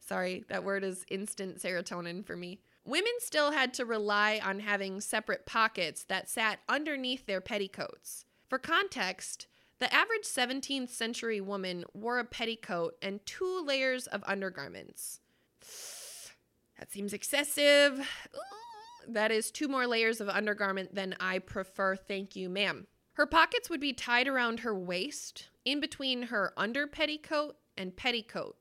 Sorry, 0.00 0.44
that 0.48 0.64
word 0.64 0.84
is 0.84 1.06
instant 1.08 1.58
serotonin 1.58 2.24
for 2.24 2.36
me. 2.36 2.60
Women 2.84 3.12
still 3.20 3.52
had 3.52 3.72
to 3.74 3.86
rely 3.86 4.40
on 4.44 4.60
having 4.60 5.00
separate 5.00 5.46
pockets 5.46 6.04
that 6.04 6.28
sat 6.28 6.60
underneath 6.68 7.24
their 7.26 7.40
petticoats. 7.40 8.26
For 8.48 8.58
context, 8.58 9.46
the 9.78 9.92
average 9.92 10.24
17th 10.24 10.90
century 10.90 11.40
woman 11.40 11.84
wore 11.94 12.18
a 12.18 12.24
petticoat 12.24 12.96
and 13.00 13.24
two 13.24 13.64
layers 13.66 14.06
of 14.06 14.22
undergarments. 14.26 15.20
That 16.76 16.90
seems 16.90 17.12
excessive. 17.12 18.00
Ooh, 18.00 19.12
that 19.12 19.30
is 19.30 19.52
two 19.52 19.68
more 19.68 19.86
layers 19.86 20.20
of 20.20 20.28
undergarment 20.28 20.92
than 20.92 21.14
I 21.20 21.38
prefer, 21.38 21.94
thank 21.94 22.34
you, 22.34 22.48
ma'am. 22.48 22.88
Her 23.14 23.26
pockets 23.26 23.70
would 23.70 23.80
be 23.80 23.92
tied 23.92 24.26
around 24.26 24.60
her 24.60 24.74
waist, 24.74 25.48
in 25.64 25.80
between 25.80 26.24
her 26.24 26.52
under 26.56 26.86
petticoat 26.86 27.56
and 27.76 27.96
petticoat, 27.96 28.56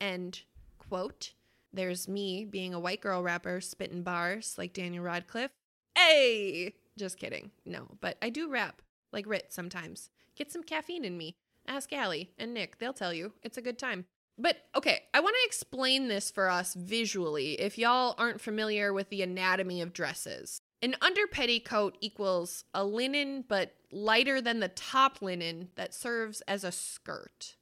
and 0.00 0.40
quote. 0.78 1.32
There's 1.72 2.08
me 2.08 2.44
being 2.44 2.74
a 2.74 2.80
white 2.80 3.00
girl 3.00 3.22
rapper 3.22 3.60
spitting 3.60 4.02
bars 4.02 4.56
like 4.58 4.74
Daniel 4.74 5.04
Radcliffe. 5.04 5.52
Hey! 5.96 6.74
Just 6.98 7.18
kidding. 7.18 7.52
No, 7.64 7.86
but 8.00 8.18
I 8.20 8.28
do 8.28 8.50
rap 8.50 8.82
like 9.12 9.26
Rit 9.26 9.52
sometimes. 9.52 10.10
Get 10.36 10.52
some 10.52 10.64
caffeine 10.64 11.04
in 11.04 11.16
me. 11.16 11.36
Ask 11.66 11.92
Allie 11.92 12.32
and 12.38 12.52
Nick, 12.52 12.78
they'll 12.78 12.92
tell 12.92 13.14
you. 13.14 13.32
It's 13.42 13.56
a 13.56 13.62
good 13.62 13.78
time. 13.78 14.06
But 14.36 14.56
okay, 14.74 15.02
I 15.14 15.20
want 15.20 15.36
to 15.36 15.46
explain 15.46 16.08
this 16.08 16.30
for 16.30 16.50
us 16.50 16.74
visually 16.74 17.60
if 17.60 17.78
y'all 17.78 18.14
aren't 18.18 18.40
familiar 18.40 18.92
with 18.92 19.10
the 19.10 19.22
anatomy 19.22 19.80
of 19.80 19.92
dresses. 19.92 20.60
An 20.82 20.96
under 21.00 21.28
petticoat 21.28 21.96
equals 22.00 22.64
a 22.74 22.84
linen 22.84 23.44
but 23.46 23.76
lighter 23.92 24.40
than 24.40 24.58
the 24.58 24.68
top 24.68 25.22
linen 25.22 25.68
that 25.76 25.94
serves 25.94 26.40
as 26.42 26.64
a 26.64 26.72
skirt. 26.72 27.54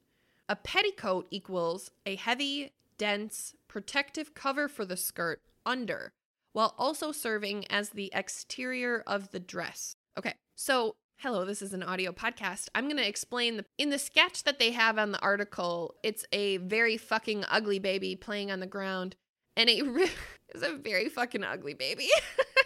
A 0.48 0.56
petticoat 0.56 1.26
equals 1.30 1.90
a 2.06 2.16
heavy 2.16 2.72
dense, 2.96 3.54
protective 3.68 4.32
cover 4.34 4.68
for 4.68 4.86
the 4.86 4.96
skirt 4.96 5.38
under, 5.66 6.14
while 6.52 6.74
also 6.78 7.12
serving 7.12 7.70
as 7.70 7.90
the 7.90 8.10
exterior 8.14 9.04
of 9.06 9.32
the 9.32 9.38
dress. 9.38 9.96
Okay, 10.18 10.34
so 10.56 10.96
hello, 11.18 11.44
this 11.44 11.60
is 11.60 11.74
an 11.74 11.82
audio 11.82 12.12
podcast. 12.12 12.68
I'm 12.74 12.84
going 12.84 12.96
to 12.96 13.06
explain 13.06 13.58
the, 13.58 13.66
in 13.76 13.90
the 13.90 13.98
sketch 13.98 14.44
that 14.44 14.58
they 14.58 14.70
have 14.70 14.98
on 14.98 15.12
the 15.12 15.20
article, 15.20 15.94
it's 16.02 16.24
a 16.32 16.56
very 16.56 16.96
fucking 16.96 17.44
ugly 17.50 17.78
baby 17.78 18.16
playing 18.16 18.50
on 18.50 18.60
the 18.60 18.66
ground 18.66 19.14
and 19.56 19.68
is 20.54 20.62
a 20.62 20.76
very 20.76 21.10
fucking 21.10 21.44
ugly 21.44 21.74
baby. 21.74 22.08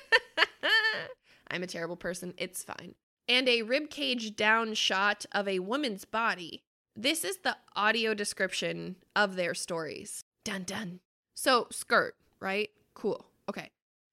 I'm 1.48 1.62
a 1.62 1.68
terrible 1.68 1.96
person. 1.96 2.34
It's 2.36 2.64
fine. 2.64 2.94
And 3.28 3.48
a 3.48 3.62
ribcage 3.62 4.36
down 4.36 4.74
shot 4.74 5.24
of 5.32 5.48
a 5.48 5.60
woman's 5.60 6.04
body. 6.04 6.62
This 6.96 7.24
is 7.24 7.38
the 7.38 7.56
audio 7.74 8.14
description 8.14 8.96
of 9.16 9.36
their 9.36 9.54
stories. 9.54 10.24
Dun 10.44 10.64
dun. 10.64 11.00
So, 11.34 11.66
skirt, 11.70 12.14
right? 12.40 12.70
Cool. 12.94 13.26
Okay. 13.48 13.70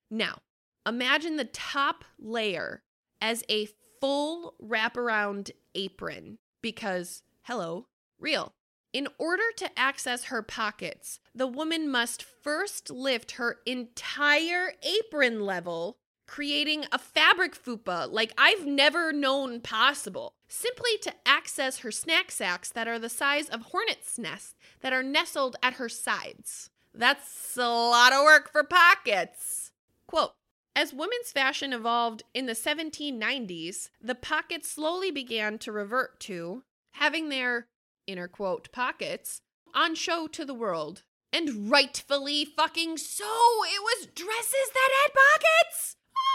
Now, 0.10 0.40
imagine 0.88 1.38
the 1.38 1.46
top 1.46 2.04
layer 2.20 2.84
as 3.22 3.44
a 3.50 3.68
full 4.00 4.56
wraparound 4.62 5.52
apron 5.76 6.40
because, 6.62 7.22
hello, 7.44 7.88
real. 8.20 8.54
In 8.94 9.08
order 9.18 9.44
to 9.58 9.80
access 9.80 10.26
her 10.26 10.42
pockets, 10.42 11.20
the 11.34 11.48
woman 11.48 11.90
must 11.90 12.24
first 12.24 12.90
lift 12.90 13.32
her 13.34 13.60
entire 13.66 14.74
apron 14.84 15.42
level, 15.46 15.98
creating 16.32 16.86
a 16.94 16.98
fabric 16.98 17.62
fupa 17.62 18.10
like 18.10 18.32
I've 18.38 18.66
never 18.66 19.12
known 19.12 19.60
possible, 19.60 20.34
simply 20.48 20.92
to 21.02 21.14
access 21.26 21.80
her 21.80 21.92
snack 21.92 22.32
sacks 22.32 22.70
that 22.70 22.88
are 22.88 22.98
the 22.98 23.10
size 23.10 23.50
of 23.50 23.64
hornets' 23.64 24.18
nests 24.18 24.56
that 24.80 24.94
are 24.94 25.04
nestled 25.04 25.58
at 25.62 25.74
her 25.74 25.90
sides. 25.90 26.70
That's 26.94 27.58
a 27.58 27.68
lot 27.68 28.14
of 28.14 28.24
work 28.24 28.50
for 28.50 28.64
pockets. 28.64 29.72
Quote 30.08 30.32
as 30.74 30.94
women's 30.94 31.34
fashion 31.34 31.74
evolved 31.74 32.24
in 32.34 32.46
the 32.46 32.54
1790s, 32.54 33.90
the 34.02 34.16
pockets 34.16 34.72
slowly 34.72 35.12
began 35.12 35.58
to 35.58 35.72
revert 35.74 36.18
to 36.22 36.64
having 36.92 37.28
their 37.28 37.68
inner 38.08 38.30
quote 38.30 38.72
pockets 38.72 39.42
on 39.76 39.96
show 39.96 40.28
to 40.28 40.46
the 40.46 40.54
world. 40.54 41.04
And 41.34 41.70
rightfully 41.70 42.46
fucking 42.46 42.98
so, 43.00 43.26
it 43.26 43.82
was 43.84 44.08
dresses 44.16 44.70
that 44.74 44.90
had 45.04 45.14
pockets. 45.14 45.98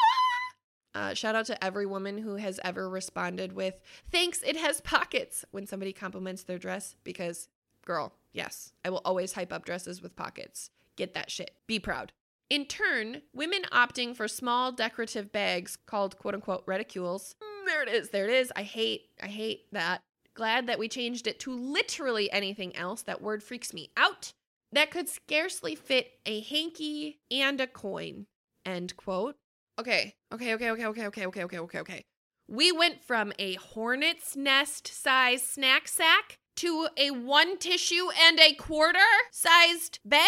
Uh, 0.94 1.12
shout 1.12 1.34
out 1.34 1.44
to 1.44 1.62
every 1.62 1.84
woman 1.84 2.16
who 2.16 2.36
has 2.36 2.58
ever 2.64 2.88
responded 2.88 3.52
with, 3.52 3.74
thanks, 4.10 4.42
it 4.42 4.56
has 4.56 4.80
pockets 4.80 5.44
when 5.50 5.66
somebody 5.66 5.92
compliments 5.92 6.42
their 6.44 6.56
dress 6.56 6.96
because, 7.04 7.48
girl, 7.84 8.14
yes, 8.32 8.72
I 8.82 8.88
will 8.88 9.02
always 9.04 9.34
hype 9.34 9.52
up 9.52 9.66
dresses 9.66 10.00
with 10.00 10.16
pockets. 10.16 10.70
Get 10.96 11.12
that 11.12 11.30
shit. 11.30 11.50
Be 11.66 11.78
proud. 11.78 12.12
In 12.48 12.64
turn, 12.64 13.22
women 13.34 13.62
opting 13.72 14.16
for 14.16 14.28
small 14.28 14.72
decorative 14.72 15.32
bags 15.32 15.76
called 15.84 16.16
quote 16.16 16.34
unquote 16.34 16.64
reticules. 16.66 17.34
Mm, 17.34 17.66
there 17.66 17.82
it 17.82 17.88
is. 17.88 18.10
There 18.10 18.24
it 18.24 18.34
is. 18.34 18.52
I 18.54 18.62
hate 18.62 19.10
I 19.22 19.26
hate 19.26 19.66
that. 19.72 20.00
Glad 20.34 20.66
that 20.66 20.78
we 20.78 20.88
changed 20.88 21.26
it 21.26 21.40
to 21.40 21.52
literally 21.52 22.30
anything 22.30 22.74
else. 22.76 23.02
That 23.02 23.20
word 23.20 23.42
freaks 23.42 23.74
me 23.74 23.90
out. 23.96 24.32
That 24.72 24.90
could 24.90 25.08
scarcely 25.08 25.74
fit 25.74 26.12
a 26.24 26.40
hanky 26.40 27.18
and 27.30 27.60
a 27.60 27.66
coin. 27.66 28.26
End 28.64 28.96
quote. 28.96 29.36
Okay. 29.78 30.14
Okay, 30.32 30.54
okay, 30.54 30.70
okay, 30.70 30.86
okay, 30.86 31.06
okay, 31.06 31.26
okay, 31.26 31.44
okay, 31.44 31.58
okay, 31.58 31.78
okay. 31.80 32.04
We 32.48 32.72
went 32.72 33.02
from 33.04 33.32
a 33.38 33.54
hornet's 33.54 34.36
nest 34.36 34.86
size 34.88 35.42
snack 35.42 35.86
sack 35.88 36.38
to 36.56 36.88
a 36.96 37.10
one 37.10 37.58
tissue 37.58 38.08
and 38.18 38.40
a 38.40 38.54
quarter 38.54 38.98
sized 39.30 39.98
bag? 40.04 40.22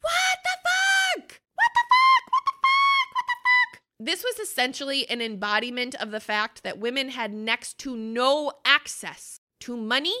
What 0.00 0.38
the 0.42 0.58
fuck? 0.62 1.40
What 1.54 1.70
the 1.74 1.84
fuck? 1.90 2.24
What 2.34 2.52
the 2.54 2.64
fuck? 2.70 3.08
What 3.14 3.24
the 3.26 3.38
fuck? 3.44 3.80
This 3.98 4.22
was 4.22 4.38
essentially 4.38 5.08
an 5.08 5.22
embodiment 5.22 5.94
of 5.94 6.10
the 6.10 6.20
fact 6.20 6.62
that 6.62 6.78
women 6.78 7.08
had 7.10 7.32
next 7.32 7.78
to 7.78 7.96
no 7.96 8.52
access 8.66 9.40
to 9.60 9.76
money 9.76 10.16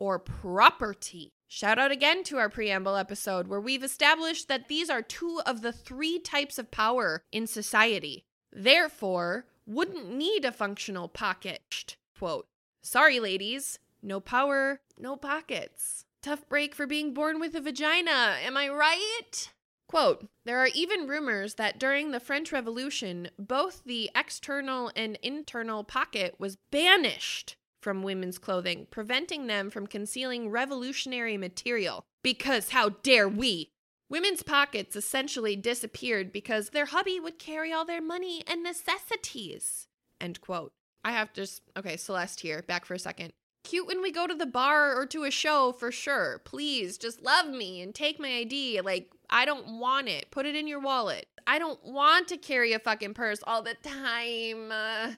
or 0.00 0.18
property. 0.18 1.32
Shout 1.48 1.78
out 1.78 1.92
again 1.92 2.24
to 2.24 2.38
our 2.38 2.48
preamble 2.48 2.96
episode 2.96 3.46
where 3.46 3.60
we've 3.60 3.84
established 3.84 4.48
that 4.48 4.68
these 4.68 4.90
are 4.90 5.02
two 5.02 5.40
of 5.46 5.62
the 5.62 5.72
three 5.72 6.18
types 6.18 6.58
of 6.58 6.70
power 6.70 7.22
in 7.30 7.46
society. 7.46 8.24
Therefore, 8.52 9.46
wouldn't 9.66 10.10
need 10.10 10.44
a 10.44 10.52
functional 10.52 11.08
pocket. 11.08 11.96
Quote, 12.18 12.48
sorry, 12.82 13.20
ladies, 13.20 13.78
no 14.02 14.18
power, 14.20 14.80
no 14.98 15.16
pockets. 15.16 16.04
Tough 16.22 16.48
break 16.48 16.74
for 16.74 16.86
being 16.86 17.14
born 17.14 17.38
with 17.38 17.54
a 17.54 17.60
vagina, 17.60 18.36
am 18.42 18.56
I 18.56 18.68
right? 18.68 19.52
Quote 19.88 20.28
There 20.44 20.58
are 20.58 20.70
even 20.74 21.06
rumors 21.06 21.54
that 21.54 21.78
during 21.78 22.10
the 22.10 22.20
French 22.20 22.50
Revolution, 22.50 23.28
both 23.38 23.82
the 23.84 24.10
external 24.16 24.90
and 24.96 25.16
internal 25.22 25.84
pocket 25.84 26.34
was 26.38 26.56
banished 26.72 27.56
from 27.86 28.02
women's 28.02 28.36
clothing, 28.36 28.84
preventing 28.90 29.46
them 29.46 29.70
from 29.70 29.86
concealing 29.86 30.50
revolutionary 30.50 31.36
material. 31.36 32.04
Because 32.20 32.70
how 32.70 32.88
dare 33.04 33.28
we? 33.28 33.70
Women's 34.08 34.42
pockets 34.42 34.96
essentially 34.96 35.54
disappeared 35.54 36.32
because 36.32 36.70
their 36.70 36.86
hubby 36.86 37.20
would 37.20 37.38
carry 37.38 37.72
all 37.72 37.84
their 37.84 38.02
money 38.02 38.42
and 38.48 38.64
necessities. 38.64 39.86
End 40.20 40.40
quote. 40.40 40.72
I 41.04 41.12
have 41.12 41.32
to 41.34 41.42
just, 41.42 41.62
okay, 41.76 41.96
Celeste 41.96 42.40
here, 42.40 42.60
back 42.60 42.84
for 42.84 42.94
a 42.94 42.98
second. 42.98 43.32
Cute 43.62 43.86
when 43.86 44.02
we 44.02 44.10
go 44.10 44.26
to 44.26 44.34
the 44.34 44.46
bar 44.46 45.00
or 45.00 45.06
to 45.06 45.22
a 45.22 45.30
show 45.30 45.70
for 45.70 45.92
sure. 45.92 46.40
Please 46.44 46.98
just 46.98 47.22
love 47.22 47.46
me 47.46 47.80
and 47.80 47.94
take 47.94 48.18
my 48.18 48.38
ID. 48.38 48.80
Like, 48.80 49.12
I 49.30 49.44
don't 49.44 49.78
want 49.78 50.08
it. 50.08 50.32
Put 50.32 50.46
it 50.46 50.56
in 50.56 50.66
your 50.66 50.80
wallet. 50.80 51.26
I 51.46 51.60
don't 51.60 51.78
want 51.84 52.26
to 52.28 52.36
carry 52.36 52.72
a 52.72 52.80
fucking 52.80 53.14
purse 53.14 53.38
all 53.44 53.62
the 53.62 53.74
time. 53.74 54.72
Uh, 54.72 55.12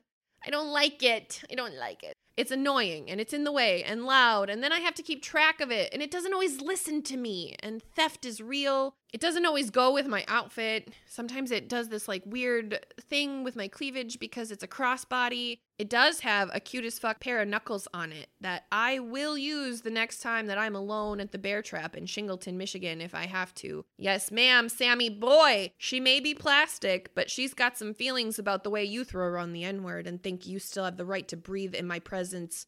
I 0.44 0.50
don't 0.50 0.68
like 0.68 1.02
it. 1.02 1.42
I 1.50 1.54
don't 1.54 1.76
like 1.76 2.02
it. 2.02 2.12
It's 2.38 2.52
annoying 2.52 3.10
and 3.10 3.20
it's 3.20 3.32
in 3.32 3.42
the 3.42 3.50
way 3.50 3.82
and 3.82 4.04
loud, 4.04 4.48
and 4.48 4.62
then 4.62 4.72
I 4.72 4.78
have 4.78 4.94
to 4.94 5.02
keep 5.02 5.24
track 5.24 5.60
of 5.60 5.72
it, 5.72 5.92
and 5.92 6.00
it 6.00 6.08
doesn't 6.12 6.32
always 6.32 6.60
listen 6.60 7.02
to 7.02 7.16
me. 7.16 7.56
And 7.58 7.82
theft 7.82 8.24
is 8.24 8.40
real. 8.40 8.94
It 9.12 9.20
doesn't 9.20 9.46
always 9.46 9.70
go 9.70 9.92
with 9.92 10.06
my 10.06 10.24
outfit. 10.28 10.90
Sometimes 11.06 11.50
it 11.50 11.68
does 11.68 11.88
this 11.88 12.08
like 12.08 12.22
weird 12.26 12.84
thing 13.00 13.42
with 13.42 13.56
my 13.56 13.66
cleavage 13.66 14.18
because 14.18 14.50
it's 14.50 14.62
a 14.62 14.68
crossbody. 14.68 15.60
It 15.78 15.88
does 15.88 16.20
have 16.20 16.50
a 16.52 16.60
cute 16.60 16.84
as 16.84 16.98
fuck 16.98 17.20
pair 17.20 17.40
of 17.40 17.48
knuckles 17.48 17.88
on 17.94 18.12
it 18.12 18.28
that 18.40 18.64
I 18.70 18.98
will 18.98 19.38
use 19.38 19.80
the 19.80 19.90
next 19.90 20.20
time 20.20 20.46
that 20.46 20.58
I'm 20.58 20.74
alone 20.74 21.20
at 21.20 21.32
the 21.32 21.38
bear 21.38 21.62
trap 21.62 21.96
in 21.96 22.04
Shingleton, 22.04 22.54
Michigan, 22.54 23.00
if 23.00 23.14
I 23.14 23.26
have 23.26 23.54
to. 23.56 23.84
Yes, 23.96 24.30
ma'am, 24.30 24.68
Sammy 24.68 25.08
boy. 25.08 25.72
She 25.78 26.00
may 26.00 26.20
be 26.20 26.34
plastic, 26.34 27.14
but 27.14 27.30
she's 27.30 27.54
got 27.54 27.78
some 27.78 27.94
feelings 27.94 28.38
about 28.38 28.62
the 28.62 28.70
way 28.70 28.84
you 28.84 29.04
throw 29.04 29.26
around 29.26 29.52
the 29.52 29.64
N 29.64 29.84
word 29.84 30.06
and 30.06 30.22
think 30.22 30.46
you 30.46 30.58
still 30.58 30.84
have 30.84 30.96
the 30.96 31.06
right 31.06 31.26
to 31.28 31.36
breathe 31.36 31.74
in 31.74 31.86
my 31.86 31.98
presence 31.98 32.66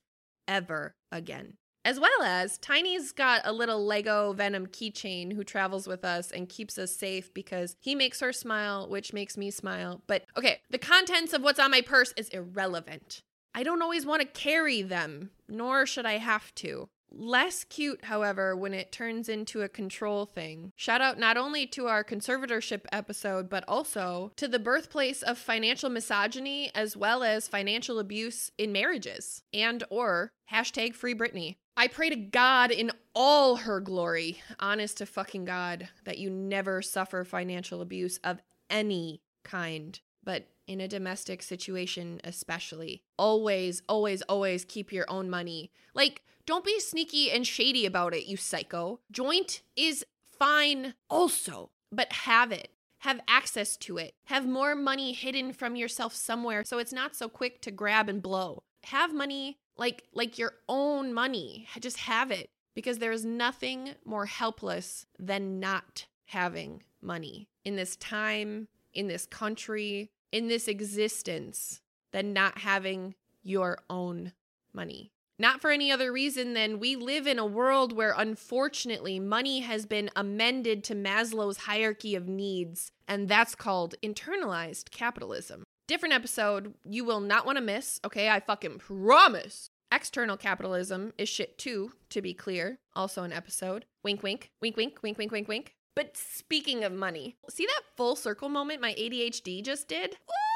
ever 0.48 0.94
again. 1.12 1.58
As 1.84 1.98
well 1.98 2.22
as, 2.22 2.58
Tiny's 2.58 3.10
got 3.12 3.40
a 3.44 3.52
little 3.52 3.84
Lego 3.84 4.34
Venom 4.34 4.66
keychain 4.66 5.32
who 5.32 5.42
travels 5.42 5.86
with 5.86 6.04
us 6.04 6.30
and 6.30 6.48
keeps 6.48 6.76
us 6.76 6.94
safe 6.94 7.32
because 7.32 7.76
he 7.80 7.94
makes 7.94 8.20
her 8.20 8.32
smile, 8.32 8.88
which 8.88 9.14
makes 9.14 9.38
me 9.38 9.50
smile. 9.50 10.02
But 10.06 10.26
okay, 10.36 10.60
the 10.68 10.78
contents 10.78 11.32
of 11.32 11.42
what's 11.42 11.58
on 11.58 11.70
my 11.70 11.80
purse 11.80 12.12
is 12.16 12.28
irrelevant. 12.28 13.22
I 13.54 13.62
don't 13.62 13.82
always 13.82 14.04
want 14.04 14.20
to 14.20 14.28
carry 14.28 14.82
them, 14.82 15.30
nor 15.48 15.86
should 15.86 16.06
I 16.06 16.18
have 16.18 16.54
to. 16.56 16.88
Less 17.12 17.64
cute, 17.64 18.04
however, 18.04 18.54
when 18.56 18.72
it 18.72 18.92
turns 18.92 19.28
into 19.28 19.62
a 19.62 19.68
control 19.68 20.26
thing. 20.26 20.72
Shout 20.76 21.00
out 21.00 21.18
not 21.18 21.36
only 21.36 21.66
to 21.68 21.86
our 21.86 22.04
conservatorship 22.04 22.82
episode, 22.92 23.48
but 23.48 23.64
also 23.66 24.32
to 24.36 24.46
the 24.46 24.58
birthplace 24.58 25.22
of 25.22 25.38
financial 25.38 25.90
misogyny 25.90 26.70
as 26.74 26.96
well 26.96 27.22
as 27.22 27.48
financial 27.48 27.98
abuse 27.98 28.50
in 28.58 28.72
marriages 28.72 29.42
and 29.52 29.82
or 29.90 30.32
hashtag 30.52 30.94
free 30.94 31.14
Britney. 31.14 31.56
I 31.76 31.88
pray 31.88 32.10
to 32.10 32.16
God 32.16 32.70
in 32.70 32.90
all 33.14 33.56
her 33.56 33.80
glory, 33.80 34.42
honest 34.58 34.98
to 34.98 35.06
fucking 35.06 35.46
God, 35.46 35.88
that 36.04 36.18
you 36.18 36.30
never 36.30 36.82
suffer 36.82 37.24
financial 37.24 37.80
abuse 37.80 38.18
of 38.22 38.42
any 38.68 39.22
kind, 39.44 39.98
but 40.22 40.46
in 40.66 40.80
a 40.80 40.88
domestic 40.88 41.42
situation, 41.42 42.20
especially. 42.22 43.02
Always, 43.18 43.82
always, 43.88 44.22
always 44.22 44.64
keep 44.64 44.92
your 44.92 45.06
own 45.08 45.28
money. 45.28 45.72
Like, 45.94 46.22
don't 46.50 46.64
be 46.64 46.80
sneaky 46.80 47.30
and 47.30 47.46
shady 47.46 47.86
about 47.86 48.12
it, 48.12 48.26
you 48.26 48.36
psycho. 48.36 48.98
Joint 49.12 49.62
is 49.76 50.04
fine 50.36 50.94
also, 51.08 51.70
but 51.92 52.12
have 52.12 52.50
it. 52.50 52.72
Have 52.98 53.20
access 53.28 53.76
to 53.76 53.98
it. 53.98 54.14
Have 54.24 54.48
more 54.48 54.74
money 54.74 55.12
hidden 55.12 55.52
from 55.52 55.76
yourself 55.76 56.12
somewhere 56.12 56.64
so 56.64 56.78
it's 56.78 56.92
not 56.92 57.14
so 57.14 57.28
quick 57.28 57.62
to 57.62 57.70
grab 57.70 58.08
and 58.08 58.20
blow. 58.20 58.64
Have 58.86 59.14
money 59.14 59.58
like 59.76 60.02
like 60.12 60.38
your 60.38 60.54
own 60.68 61.14
money. 61.14 61.68
Just 61.78 61.98
have 61.98 62.32
it 62.32 62.50
because 62.74 62.98
there 62.98 63.12
is 63.12 63.24
nothing 63.24 63.94
more 64.04 64.26
helpless 64.26 65.06
than 65.20 65.60
not 65.60 66.06
having 66.26 66.82
money 67.00 67.48
in 67.64 67.76
this 67.76 67.94
time, 67.94 68.66
in 68.92 69.06
this 69.06 69.24
country, 69.24 70.10
in 70.32 70.48
this 70.48 70.66
existence 70.66 71.80
than 72.10 72.32
not 72.32 72.58
having 72.58 73.14
your 73.44 73.78
own 73.88 74.32
money. 74.72 75.12
Not 75.40 75.62
for 75.62 75.70
any 75.70 75.90
other 75.90 76.12
reason 76.12 76.52
than 76.52 76.80
we 76.80 76.96
live 76.96 77.26
in 77.26 77.38
a 77.38 77.46
world 77.46 77.96
where 77.96 78.14
unfortunately 78.14 79.18
money 79.18 79.60
has 79.60 79.86
been 79.86 80.10
amended 80.14 80.84
to 80.84 80.94
Maslow's 80.94 81.56
hierarchy 81.56 82.14
of 82.14 82.28
needs, 82.28 82.92
and 83.08 83.26
that's 83.26 83.54
called 83.54 83.94
internalized 84.02 84.90
capitalism. 84.90 85.64
Different 85.88 86.14
episode 86.14 86.74
you 86.84 87.06
will 87.06 87.20
not 87.20 87.46
want 87.46 87.56
to 87.56 87.64
miss, 87.64 88.00
okay? 88.04 88.28
I 88.28 88.40
fucking 88.40 88.80
promise. 88.80 89.70
External 89.90 90.36
capitalism 90.36 91.14
is 91.16 91.30
shit 91.30 91.56
too, 91.56 91.92
to 92.10 92.20
be 92.20 92.34
clear. 92.34 92.78
Also 92.94 93.22
an 93.22 93.32
episode. 93.32 93.86
Wink, 94.04 94.22
wink, 94.22 94.50
wink, 94.60 94.76
wink, 94.76 94.98
wink, 95.02 95.16
wink, 95.16 95.32
wink, 95.32 95.48
wink. 95.48 95.74
But 95.96 96.18
speaking 96.18 96.84
of 96.84 96.92
money, 96.92 97.36
see 97.48 97.64
that 97.64 97.96
full 97.96 98.14
circle 98.14 98.50
moment 98.50 98.82
my 98.82 98.92
ADHD 98.92 99.64
just 99.64 99.88
did? 99.88 100.10
Ooh, 100.12 100.49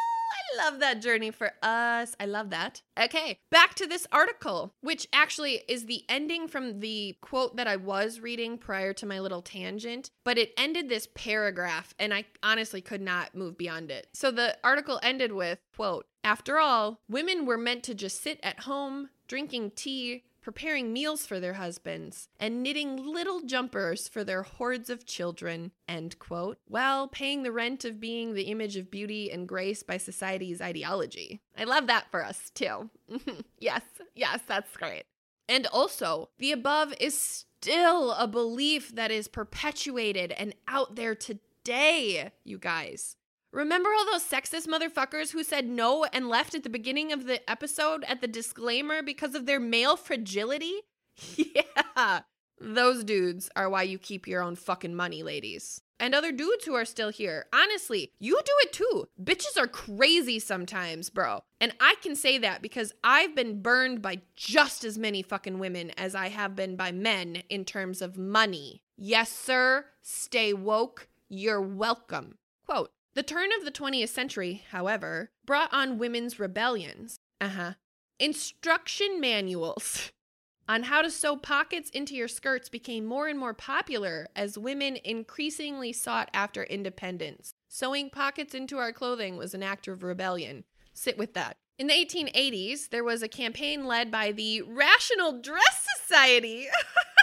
Love 0.56 0.80
that 0.80 1.02
journey 1.02 1.30
for 1.30 1.52
us. 1.62 2.14
I 2.20 2.26
love 2.26 2.50
that. 2.50 2.82
Okay, 2.98 3.38
back 3.50 3.74
to 3.74 3.86
this 3.86 4.06
article, 4.12 4.74
which 4.80 5.08
actually 5.12 5.62
is 5.68 5.86
the 5.86 6.04
ending 6.08 6.48
from 6.48 6.80
the 6.80 7.16
quote 7.20 7.56
that 7.56 7.66
I 7.66 7.76
was 7.76 8.20
reading 8.20 8.58
prior 8.58 8.92
to 8.94 9.06
my 9.06 9.18
little 9.20 9.42
tangent, 9.42 10.10
but 10.24 10.38
it 10.38 10.52
ended 10.56 10.88
this 10.88 11.08
paragraph 11.14 11.94
and 11.98 12.14
I 12.14 12.26
honestly 12.42 12.80
could 12.80 13.00
not 13.00 13.34
move 13.34 13.58
beyond 13.58 13.90
it. 13.90 14.08
So 14.14 14.30
the 14.30 14.56
article 14.62 15.00
ended 15.02 15.32
with, 15.32 15.58
quote, 15.74 16.06
after 16.22 16.58
all, 16.58 17.00
women 17.08 17.46
were 17.46 17.58
meant 17.58 17.82
to 17.84 17.94
just 17.94 18.22
sit 18.22 18.40
at 18.42 18.60
home, 18.60 19.10
drinking 19.28 19.72
tea, 19.76 20.24
preparing 20.44 20.92
meals 20.92 21.24
for 21.24 21.40
their 21.40 21.54
husbands, 21.54 22.28
and 22.38 22.62
knitting 22.62 23.02
little 23.02 23.40
jumpers 23.40 24.06
for 24.06 24.22
their 24.22 24.42
hordes 24.42 24.90
of 24.90 25.06
children, 25.06 25.72
end 25.88 26.18
quote, 26.18 26.58
while 26.68 27.08
paying 27.08 27.42
the 27.42 27.50
rent 27.50 27.82
of 27.82 27.98
being 27.98 28.34
the 28.34 28.42
image 28.42 28.76
of 28.76 28.90
beauty 28.90 29.32
and 29.32 29.48
grace 29.48 29.82
by 29.82 29.96
society's 29.96 30.60
ideology. 30.60 31.40
I 31.56 31.64
love 31.64 31.86
that 31.86 32.10
for 32.10 32.22
us 32.22 32.50
too. 32.50 32.90
yes, 33.58 33.80
yes, 34.14 34.40
that's 34.46 34.76
great. 34.76 35.04
And 35.48 35.66
also, 35.68 36.28
the 36.38 36.52
above 36.52 36.92
is 37.00 37.18
still 37.18 38.12
a 38.12 38.28
belief 38.28 38.94
that 38.94 39.10
is 39.10 39.28
perpetuated 39.28 40.32
and 40.32 40.54
out 40.68 40.94
there 40.96 41.14
today, 41.14 42.32
you 42.44 42.58
guys. 42.58 43.16
Remember 43.54 43.88
all 43.94 44.04
those 44.04 44.24
sexist 44.24 44.66
motherfuckers 44.66 45.30
who 45.30 45.44
said 45.44 45.68
no 45.68 46.02
and 46.12 46.28
left 46.28 46.56
at 46.56 46.64
the 46.64 46.68
beginning 46.68 47.12
of 47.12 47.26
the 47.26 47.48
episode 47.48 48.02
at 48.08 48.20
the 48.20 48.26
disclaimer 48.26 49.00
because 49.00 49.36
of 49.36 49.46
their 49.46 49.60
male 49.60 49.96
fragility? 49.96 50.80
yeah. 51.36 52.22
Those 52.60 53.04
dudes 53.04 53.48
are 53.54 53.70
why 53.70 53.84
you 53.84 53.96
keep 53.96 54.26
your 54.26 54.42
own 54.42 54.56
fucking 54.56 54.96
money, 54.96 55.22
ladies. 55.22 55.80
And 56.00 56.16
other 56.16 56.32
dudes 56.32 56.64
who 56.64 56.74
are 56.74 56.84
still 56.84 57.10
here. 57.10 57.46
Honestly, 57.52 58.10
you 58.18 58.40
do 58.44 58.52
it 58.62 58.72
too. 58.72 59.06
Bitches 59.22 59.56
are 59.56 59.68
crazy 59.68 60.40
sometimes, 60.40 61.08
bro. 61.08 61.44
And 61.60 61.72
I 61.78 61.94
can 62.02 62.16
say 62.16 62.38
that 62.38 62.60
because 62.60 62.92
I've 63.04 63.36
been 63.36 63.62
burned 63.62 64.02
by 64.02 64.22
just 64.34 64.82
as 64.82 64.98
many 64.98 65.22
fucking 65.22 65.60
women 65.60 65.92
as 65.96 66.16
I 66.16 66.28
have 66.28 66.56
been 66.56 66.74
by 66.74 66.90
men 66.90 67.44
in 67.48 67.64
terms 67.64 68.02
of 68.02 68.18
money. 68.18 68.82
Yes, 68.96 69.30
sir. 69.30 69.84
Stay 70.02 70.52
woke. 70.52 71.06
You're 71.28 71.62
welcome. 71.62 72.38
Quote 72.66 72.90
the 73.14 73.22
turn 73.22 73.50
of 73.56 73.64
the 73.64 73.70
20th 73.70 74.08
century, 74.08 74.64
however, 74.70 75.30
brought 75.46 75.72
on 75.72 75.98
women's 75.98 76.40
rebellions. 76.40 77.18
Uh 77.40 77.48
huh. 77.48 77.72
Instruction 78.18 79.20
manuals 79.20 80.10
on 80.68 80.84
how 80.84 81.02
to 81.02 81.10
sew 81.10 81.36
pockets 81.36 81.90
into 81.90 82.14
your 82.14 82.28
skirts 82.28 82.68
became 82.68 83.04
more 83.04 83.28
and 83.28 83.38
more 83.38 83.54
popular 83.54 84.28
as 84.34 84.58
women 84.58 84.98
increasingly 85.04 85.92
sought 85.92 86.28
after 86.34 86.64
independence. 86.64 87.54
Sewing 87.68 88.10
pockets 88.10 88.54
into 88.54 88.78
our 88.78 88.92
clothing 88.92 89.36
was 89.36 89.54
an 89.54 89.62
act 89.62 89.86
of 89.88 90.02
rebellion. 90.02 90.64
Sit 90.92 91.18
with 91.18 91.34
that. 91.34 91.56
In 91.78 91.88
the 91.88 91.94
1880s, 91.94 92.90
there 92.90 93.02
was 93.02 93.22
a 93.22 93.28
campaign 93.28 93.84
led 93.84 94.10
by 94.10 94.30
the 94.30 94.62
Rational 94.62 95.40
Dress 95.40 95.86
Society. 95.98 96.68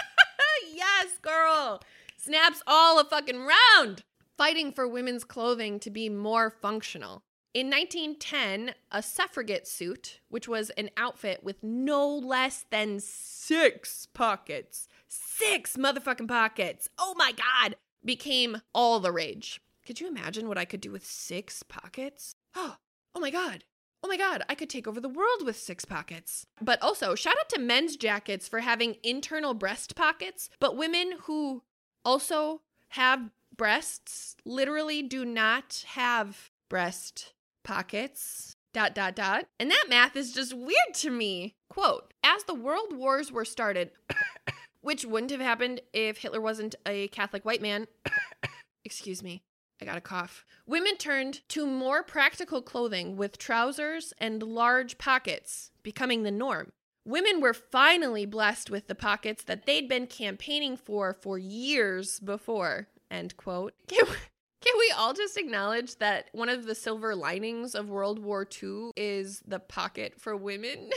yes, 0.74 1.18
girl. 1.22 1.80
Snaps 2.18 2.62
all 2.66 3.00
a 3.00 3.04
fucking 3.04 3.40
round 3.40 4.04
fighting 4.42 4.72
for 4.72 4.88
women's 4.88 5.22
clothing 5.22 5.78
to 5.78 5.88
be 5.88 6.08
more 6.08 6.50
functional. 6.50 7.22
In 7.54 7.70
1910, 7.70 8.74
a 8.90 9.00
suffragette 9.00 9.68
suit, 9.68 10.18
which 10.30 10.48
was 10.48 10.70
an 10.70 10.90
outfit 10.96 11.44
with 11.44 11.62
no 11.62 12.08
less 12.08 12.64
than 12.72 12.98
six 12.98 14.08
pockets, 14.12 14.88
six 15.06 15.76
motherfucking 15.76 16.26
pockets, 16.26 16.88
oh 16.98 17.14
my 17.16 17.30
God, 17.30 17.76
became 18.04 18.62
all 18.74 18.98
the 18.98 19.12
rage. 19.12 19.60
Could 19.86 20.00
you 20.00 20.08
imagine 20.08 20.48
what 20.48 20.58
I 20.58 20.64
could 20.64 20.80
do 20.80 20.90
with 20.90 21.06
six 21.06 21.62
pockets? 21.62 22.34
Oh, 22.56 22.78
oh 23.14 23.20
my 23.20 23.30
God. 23.30 23.62
Oh 24.02 24.08
my 24.08 24.16
God, 24.16 24.42
I 24.48 24.56
could 24.56 24.68
take 24.68 24.88
over 24.88 25.00
the 25.00 25.08
world 25.08 25.44
with 25.44 25.56
six 25.56 25.84
pockets. 25.84 26.48
But 26.60 26.82
also, 26.82 27.14
shout 27.14 27.38
out 27.38 27.48
to 27.50 27.60
men's 27.60 27.96
jackets 27.96 28.48
for 28.48 28.58
having 28.58 28.96
internal 29.04 29.54
breast 29.54 29.94
pockets, 29.94 30.50
but 30.58 30.76
women 30.76 31.12
who 31.26 31.62
also 32.04 32.62
have 32.88 33.30
breasts 33.56 34.36
literally 34.44 35.02
do 35.02 35.24
not 35.24 35.84
have 35.88 36.50
breast 36.68 37.32
pockets. 37.64 38.56
Dot, 38.72 38.94
dot, 38.94 39.14
dot. 39.14 39.44
And 39.60 39.70
that 39.70 39.84
math 39.90 40.16
is 40.16 40.32
just 40.32 40.54
weird 40.54 40.94
to 40.94 41.10
me. 41.10 41.54
Quote 41.68 42.14
As 42.24 42.44
the 42.44 42.54
world 42.54 42.96
wars 42.96 43.30
were 43.30 43.44
started, 43.44 43.90
which 44.80 45.04
wouldn't 45.04 45.30
have 45.30 45.40
happened 45.40 45.82
if 45.92 46.18
Hitler 46.18 46.40
wasn't 46.40 46.74
a 46.86 47.08
Catholic 47.08 47.44
white 47.44 47.60
man. 47.60 47.86
Excuse 48.84 49.22
me. 49.22 49.42
I 49.80 49.84
got 49.84 49.98
a 49.98 50.00
cough. 50.00 50.44
Women 50.64 50.96
turned 50.96 51.40
to 51.48 51.66
more 51.66 52.02
practical 52.02 52.62
clothing 52.62 53.16
with 53.16 53.36
trousers 53.36 54.14
and 54.18 54.42
large 54.42 54.96
pockets, 54.96 55.72
becoming 55.82 56.22
the 56.22 56.30
norm. 56.30 56.72
Women 57.04 57.40
were 57.40 57.52
finally 57.52 58.24
blessed 58.24 58.70
with 58.70 58.86
the 58.86 58.94
pockets 58.94 59.42
that 59.44 59.66
they'd 59.66 59.88
been 59.88 60.06
campaigning 60.06 60.76
for 60.76 61.12
for 61.12 61.36
years 61.36 62.20
before. 62.20 62.86
End 63.12 63.36
quote. 63.36 63.74
Can 63.88 64.06
we, 64.08 64.16
can 64.64 64.74
we 64.78 64.92
all 64.96 65.12
just 65.12 65.36
acknowledge 65.36 65.96
that 65.96 66.28
one 66.32 66.48
of 66.48 66.64
the 66.66 66.74
silver 66.74 67.16
linings 67.16 67.74
of 67.74 67.90
World 67.90 68.20
War 68.20 68.46
II 68.62 68.92
is 68.96 69.42
the 69.44 69.58
pocket 69.58 70.14
for 70.20 70.36
women? 70.36 70.90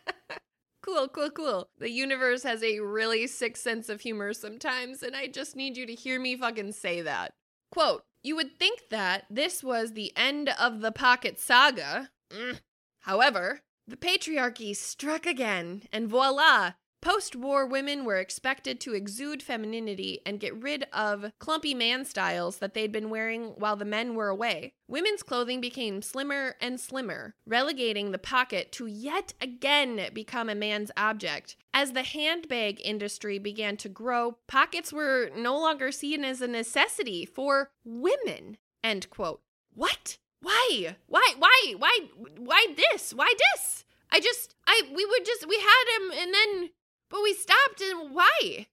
cool, 0.82 1.08
cool, 1.08 1.30
cool. 1.30 1.68
The 1.78 1.90
universe 1.90 2.44
has 2.44 2.62
a 2.62 2.78
really 2.78 3.26
sick 3.26 3.56
sense 3.56 3.88
of 3.88 4.02
humor 4.02 4.32
sometimes, 4.32 5.02
and 5.02 5.16
I 5.16 5.26
just 5.26 5.56
need 5.56 5.76
you 5.76 5.86
to 5.86 5.94
hear 5.94 6.20
me 6.20 6.36
fucking 6.36 6.70
say 6.70 7.02
that. 7.02 7.34
Quote, 7.72 8.04
you 8.22 8.36
would 8.36 8.56
think 8.58 8.82
that 8.90 9.24
this 9.28 9.64
was 9.64 9.92
the 9.92 10.12
end 10.16 10.50
of 10.58 10.80
the 10.80 10.92
pocket 10.92 11.40
saga. 11.40 12.10
Mm. 12.32 12.60
However, 13.00 13.62
the 13.88 13.96
patriarchy 13.96 14.74
struck 14.74 15.26
again, 15.26 15.82
and 15.92 16.08
voila, 16.08 16.74
Post 17.04 17.36
war 17.36 17.66
women 17.66 18.06
were 18.06 18.16
expected 18.16 18.80
to 18.80 18.94
exude 18.94 19.42
femininity 19.42 20.20
and 20.24 20.40
get 20.40 20.62
rid 20.62 20.86
of 20.90 21.30
clumpy 21.38 21.74
man 21.74 22.06
styles 22.06 22.56
that 22.56 22.72
they'd 22.72 22.92
been 22.92 23.10
wearing 23.10 23.48
while 23.58 23.76
the 23.76 23.84
men 23.84 24.14
were 24.14 24.28
away. 24.28 24.72
Women's 24.88 25.22
clothing 25.22 25.60
became 25.60 26.00
slimmer 26.00 26.56
and 26.62 26.80
slimmer, 26.80 27.34
relegating 27.46 28.10
the 28.10 28.18
pocket 28.18 28.72
to 28.72 28.86
yet 28.86 29.34
again 29.38 30.00
become 30.14 30.48
a 30.48 30.54
man's 30.54 30.90
object. 30.96 31.56
As 31.74 31.92
the 31.92 32.04
handbag 32.04 32.80
industry 32.82 33.38
began 33.38 33.76
to 33.76 33.90
grow, 33.90 34.38
pockets 34.46 34.90
were 34.90 35.30
no 35.36 35.60
longer 35.60 35.92
seen 35.92 36.24
as 36.24 36.40
a 36.40 36.48
necessity 36.48 37.26
for 37.26 37.70
women. 37.84 38.56
End 38.82 39.10
quote. 39.10 39.42
What? 39.74 40.16
Why? 40.40 40.96
Why? 41.06 41.34
Why? 41.36 41.74
Why? 41.76 41.98
Why 42.38 42.66
this? 42.74 43.12
Why 43.12 43.30
this? 43.52 43.84
I 44.10 44.20
just, 44.20 44.54
I, 44.66 44.80
we 44.94 45.04
would 45.04 45.26
just, 45.26 45.46
we 45.46 45.56
had 45.56 45.98
him 45.98 46.10
and 46.18 46.32
then 46.32 46.70
but 47.14 47.22
we 47.22 47.32
stopped 47.32 47.80
and 47.80 48.12
why? 48.12 48.66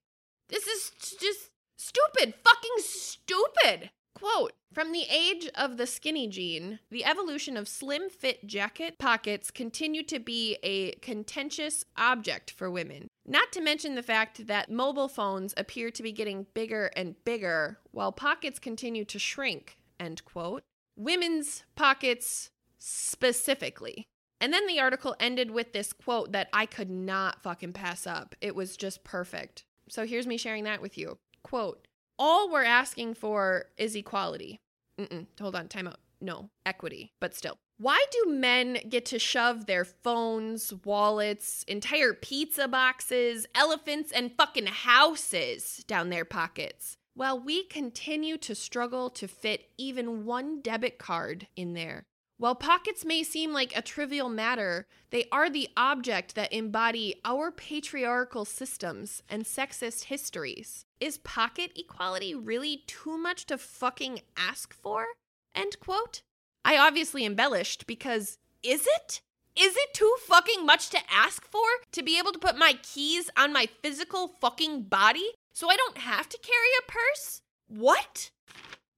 This 0.48 0.66
is 0.66 0.90
just 1.16 1.50
stupid, 1.76 2.34
fucking 2.42 2.78
stupid. 2.78 3.90
Quote 4.16 4.52
From 4.72 4.90
the 4.90 5.04
age 5.08 5.48
of 5.54 5.76
the 5.76 5.86
skinny 5.86 6.26
jean, 6.26 6.80
the 6.90 7.04
evolution 7.04 7.56
of 7.56 7.68
slim 7.68 8.10
fit 8.10 8.44
jacket 8.44 8.98
pockets 8.98 9.52
continue 9.52 10.02
to 10.02 10.18
be 10.18 10.58
a 10.64 10.90
contentious 10.94 11.84
object 11.96 12.50
for 12.50 12.68
women. 12.68 13.06
Not 13.24 13.52
to 13.52 13.60
mention 13.60 13.94
the 13.94 14.02
fact 14.02 14.48
that 14.48 14.68
mobile 14.68 15.08
phones 15.08 15.54
appear 15.56 15.92
to 15.92 16.02
be 16.02 16.10
getting 16.10 16.46
bigger 16.52 16.90
and 16.96 17.14
bigger 17.24 17.78
while 17.92 18.10
pockets 18.10 18.58
continue 18.58 19.04
to 19.04 19.20
shrink. 19.20 19.76
End 20.00 20.24
quote. 20.24 20.64
Women's 20.96 21.62
pockets 21.76 22.50
specifically. 22.80 24.08
And 24.42 24.52
then 24.52 24.66
the 24.66 24.80
article 24.80 25.14
ended 25.20 25.52
with 25.52 25.72
this 25.72 25.92
quote 25.92 26.32
that 26.32 26.48
I 26.52 26.66
could 26.66 26.90
not 26.90 27.44
fucking 27.44 27.74
pass 27.74 28.08
up. 28.08 28.34
It 28.40 28.56
was 28.56 28.76
just 28.76 29.04
perfect. 29.04 29.64
So 29.88 30.04
here's 30.04 30.26
me 30.26 30.36
sharing 30.36 30.64
that 30.64 30.82
with 30.82 30.98
you. 30.98 31.18
Quote 31.44 31.86
All 32.18 32.50
we're 32.50 32.64
asking 32.64 33.14
for 33.14 33.66
is 33.78 33.94
equality. 33.94 34.58
Mm-mm, 35.00 35.26
hold 35.40 35.54
on, 35.54 35.68
time 35.68 35.86
out. 35.86 36.00
No, 36.20 36.50
equity, 36.66 37.12
but 37.20 37.36
still. 37.36 37.56
Why 37.78 38.04
do 38.10 38.32
men 38.32 38.78
get 38.88 39.06
to 39.06 39.18
shove 39.20 39.66
their 39.66 39.84
phones, 39.84 40.72
wallets, 40.84 41.64
entire 41.68 42.12
pizza 42.12 42.66
boxes, 42.66 43.46
elephants, 43.54 44.10
and 44.10 44.32
fucking 44.36 44.66
houses 44.66 45.84
down 45.86 46.10
their 46.10 46.24
pockets? 46.24 46.96
While 47.14 47.38
we 47.38 47.64
continue 47.64 48.38
to 48.38 48.54
struggle 48.56 49.08
to 49.10 49.28
fit 49.28 49.70
even 49.78 50.24
one 50.24 50.60
debit 50.60 50.98
card 50.98 51.46
in 51.54 51.74
there. 51.74 52.04
While 52.38 52.54
pockets 52.56 53.04
may 53.04 53.22
seem 53.22 53.52
like 53.52 53.76
a 53.76 53.82
trivial 53.82 54.28
matter, 54.28 54.86
they 55.10 55.26
are 55.30 55.48
the 55.48 55.68
object 55.76 56.34
that 56.34 56.52
embody 56.52 57.20
our 57.24 57.50
patriarchal 57.50 58.44
systems 58.44 59.22
and 59.28 59.44
sexist 59.44 60.04
histories. 60.04 60.84
Is 60.98 61.18
pocket 61.18 61.70
equality 61.76 62.34
really 62.34 62.82
too 62.86 63.16
much 63.16 63.46
to 63.46 63.58
fucking 63.58 64.20
ask 64.36 64.74
for? 64.74 65.06
End 65.54 65.78
quote. 65.78 66.22
I 66.64 66.76
obviously 66.76 67.24
embellished 67.24 67.86
because 67.86 68.38
is 68.62 68.86
it? 68.86 69.20
Is 69.54 69.76
it 69.76 69.92
too 69.92 70.14
fucking 70.26 70.64
much 70.64 70.88
to 70.90 70.98
ask 71.10 71.46
for 71.46 71.60
to 71.92 72.02
be 72.02 72.18
able 72.18 72.32
to 72.32 72.38
put 72.38 72.56
my 72.56 72.74
keys 72.82 73.30
on 73.36 73.52
my 73.52 73.68
physical 73.82 74.28
fucking 74.40 74.84
body 74.84 75.28
so 75.52 75.68
I 75.70 75.76
don't 75.76 75.98
have 75.98 76.28
to 76.28 76.38
carry 76.38 76.68
a 76.78 76.90
purse? 76.90 77.42
What? 77.68 78.30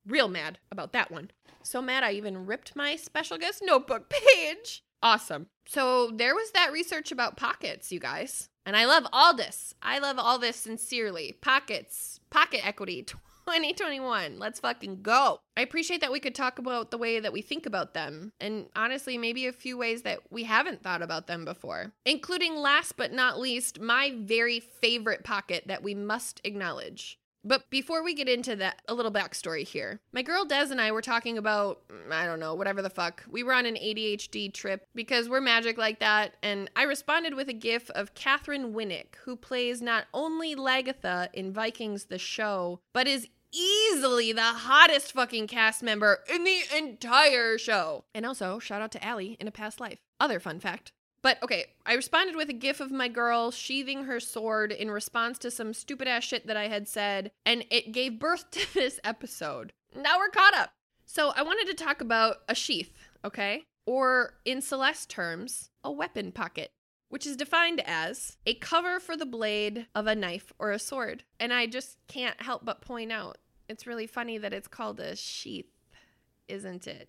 Real 0.06 0.28
mad 0.28 0.58
about 0.70 0.92
that 0.92 1.10
one. 1.10 1.30
So 1.64 1.80
mad 1.82 2.04
I 2.04 2.12
even 2.12 2.46
ripped 2.46 2.76
my 2.76 2.96
special 2.96 3.38
guest 3.38 3.62
notebook 3.64 4.08
page. 4.34 4.82
Awesome. 5.02 5.48
So 5.66 6.10
there 6.14 6.34
was 6.34 6.50
that 6.52 6.72
research 6.72 7.10
about 7.10 7.36
pockets, 7.36 7.90
you 7.90 8.00
guys. 8.00 8.48
And 8.66 8.76
I 8.76 8.86
love 8.86 9.06
all 9.12 9.34
this. 9.34 9.74
I 9.82 9.98
love 9.98 10.18
all 10.18 10.38
this 10.38 10.56
sincerely. 10.56 11.36
Pockets, 11.40 12.20
pocket 12.30 12.66
equity 12.66 13.02
2021. 13.46 14.38
Let's 14.38 14.60
fucking 14.60 15.02
go. 15.02 15.40
I 15.56 15.60
appreciate 15.60 16.00
that 16.00 16.12
we 16.12 16.20
could 16.20 16.34
talk 16.34 16.58
about 16.58 16.90
the 16.90 16.98
way 16.98 17.20
that 17.20 17.32
we 17.32 17.42
think 17.42 17.66
about 17.66 17.92
them, 17.92 18.32
and 18.40 18.66
honestly, 18.74 19.18
maybe 19.18 19.46
a 19.46 19.52
few 19.52 19.76
ways 19.76 20.02
that 20.02 20.20
we 20.30 20.44
haven't 20.44 20.82
thought 20.82 21.02
about 21.02 21.26
them 21.26 21.44
before, 21.44 21.92
including 22.06 22.56
last 22.56 22.96
but 22.96 23.12
not 23.12 23.38
least, 23.38 23.78
my 23.78 24.14
very 24.16 24.60
favorite 24.60 25.24
pocket 25.24 25.64
that 25.66 25.82
we 25.82 25.94
must 25.94 26.40
acknowledge 26.44 27.18
but 27.44 27.68
before 27.70 28.02
we 28.02 28.14
get 28.14 28.28
into 28.28 28.56
that, 28.56 28.80
a 28.88 28.94
little 28.94 29.12
backstory 29.12 29.66
here. 29.66 30.00
My 30.12 30.22
girl 30.22 30.44
Des 30.44 30.70
and 30.70 30.80
I 30.80 30.92
were 30.92 31.02
talking 31.02 31.38
about, 31.38 31.86
mm, 31.88 32.12
I 32.12 32.26
don't 32.26 32.40
know, 32.40 32.54
whatever 32.54 32.82
the 32.82 32.90
fuck. 32.90 33.24
We 33.28 33.42
were 33.42 33.54
on 33.54 33.66
an 33.66 33.76
ADHD 33.76 34.52
trip 34.52 34.86
because 34.94 35.28
we're 35.28 35.40
magic 35.40 35.78
like 35.78 36.00
that, 36.00 36.36
and 36.42 36.70
I 36.74 36.84
responded 36.84 37.34
with 37.34 37.48
a 37.48 37.52
gif 37.52 37.90
of 37.90 38.14
Katheryn 38.14 38.72
Winnick, 38.72 39.16
who 39.24 39.36
plays 39.36 39.82
not 39.82 40.06
only 40.14 40.54
Lagertha 40.54 41.28
in 41.32 41.52
Vikings 41.52 42.06
the 42.06 42.18
show, 42.18 42.80
but 42.92 43.06
is 43.06 43.28
easily 43.54 44.32
the 44.32 44.42
hottest 44.42 45.12
fucking 45.12 45.46
cast 45.46 45.82
member 45.82 46.20
in 46.32 46.44
the 46.44 46.60
entire 46.76 47.56
show. 47.58 48.04
And 48.14 48.26
also, 48.26 48.58
shout 48.58 48.82
out 48.82 48.90
to 48.92 49.04
Allie 49.04 49.36
in 49.38 49.46
a 49.46 49.52
past 49.52 49.80
life. 49.80 49.98
Other 50.18 50.40
fun 50.40 50.60
fact. 50.60 50.92
But 51.24 51.42
okay, 51.42 51.64
I 51.86 51.94
responded 51.94 52.36
with 52.36 52.50
a 52.50 52.52
gif 52.52 52.80
of 52.80 52.92
my 52.92 53.08
girl 53.08 53.50
sheathing 53.50 54.04
her 54.04 54.20
sword 54.20 54.70
in 54.70 54.90
response 54.90 55.38
to 55.38 55.50
some 55.50 55.72
stupid 55.72 56.06
ass 56.06 56.22
shit 56.22 56.46
that 56.48 56.58
I 56.58 56.68
had 56.68 56.86
said, 56.86 57.30
and 57.46 57.64
it 57.70 57.92
gave 57.92 58.18
birth 58.18 58.50
to 58.50 58.74
this 58.74 59.00
episode. 59.02 59.72
Now 59.96 60.18
we're 60.18 60.28
caught 60.28 60.52
up. 60.52 60.72
So 61.06 61.32
I 61.34 61.40
wanted 61.40 61.66
to 61.68 61.82
talk 61.82 62.02
about 62.02 62.42
a 62.46 62.54
sheath, 62.54 62.92
okay? 63.24 63.62
Or 63.86 64.34
in 64.44 64.60
Celeste 64.60 65.08
terms, 65.08 65.70
a 65.82 65.90
weapon 65.90 66.30
pocket, 66.30 66.72
which 67.08 67.26
is 67.26 67.38
defined 67.38 67.82
as 67.86 68.36
a 68.44 68.52
cover 68.52 69.00
for 69.00 69.16
the 69.16 69.24
blade 69.24 69.86
of 69.94 70.06
a 70.06 70.14
knife 70.14 70.52
or 70.58 70.72
a 70.72 70.78
sword. 70.78 71.24
And 71.40 71.54
I 71.54 71.66
just 71.66 71.96
can't 72.06 72.42
help 72.42 72.66
but 72.66 72.82
point 72.82 73.10
out 73.10 73.38
it's 73.66 73.86
really 73.86 74.06
funny 74.06 74.36
that 74.36 74.52
it's 74.52 74.68
called 74.68 75.00
a 75.00 75.16
sheath, 75.16 75.72
isn't 76.48 76.86
it? 76.86 77.08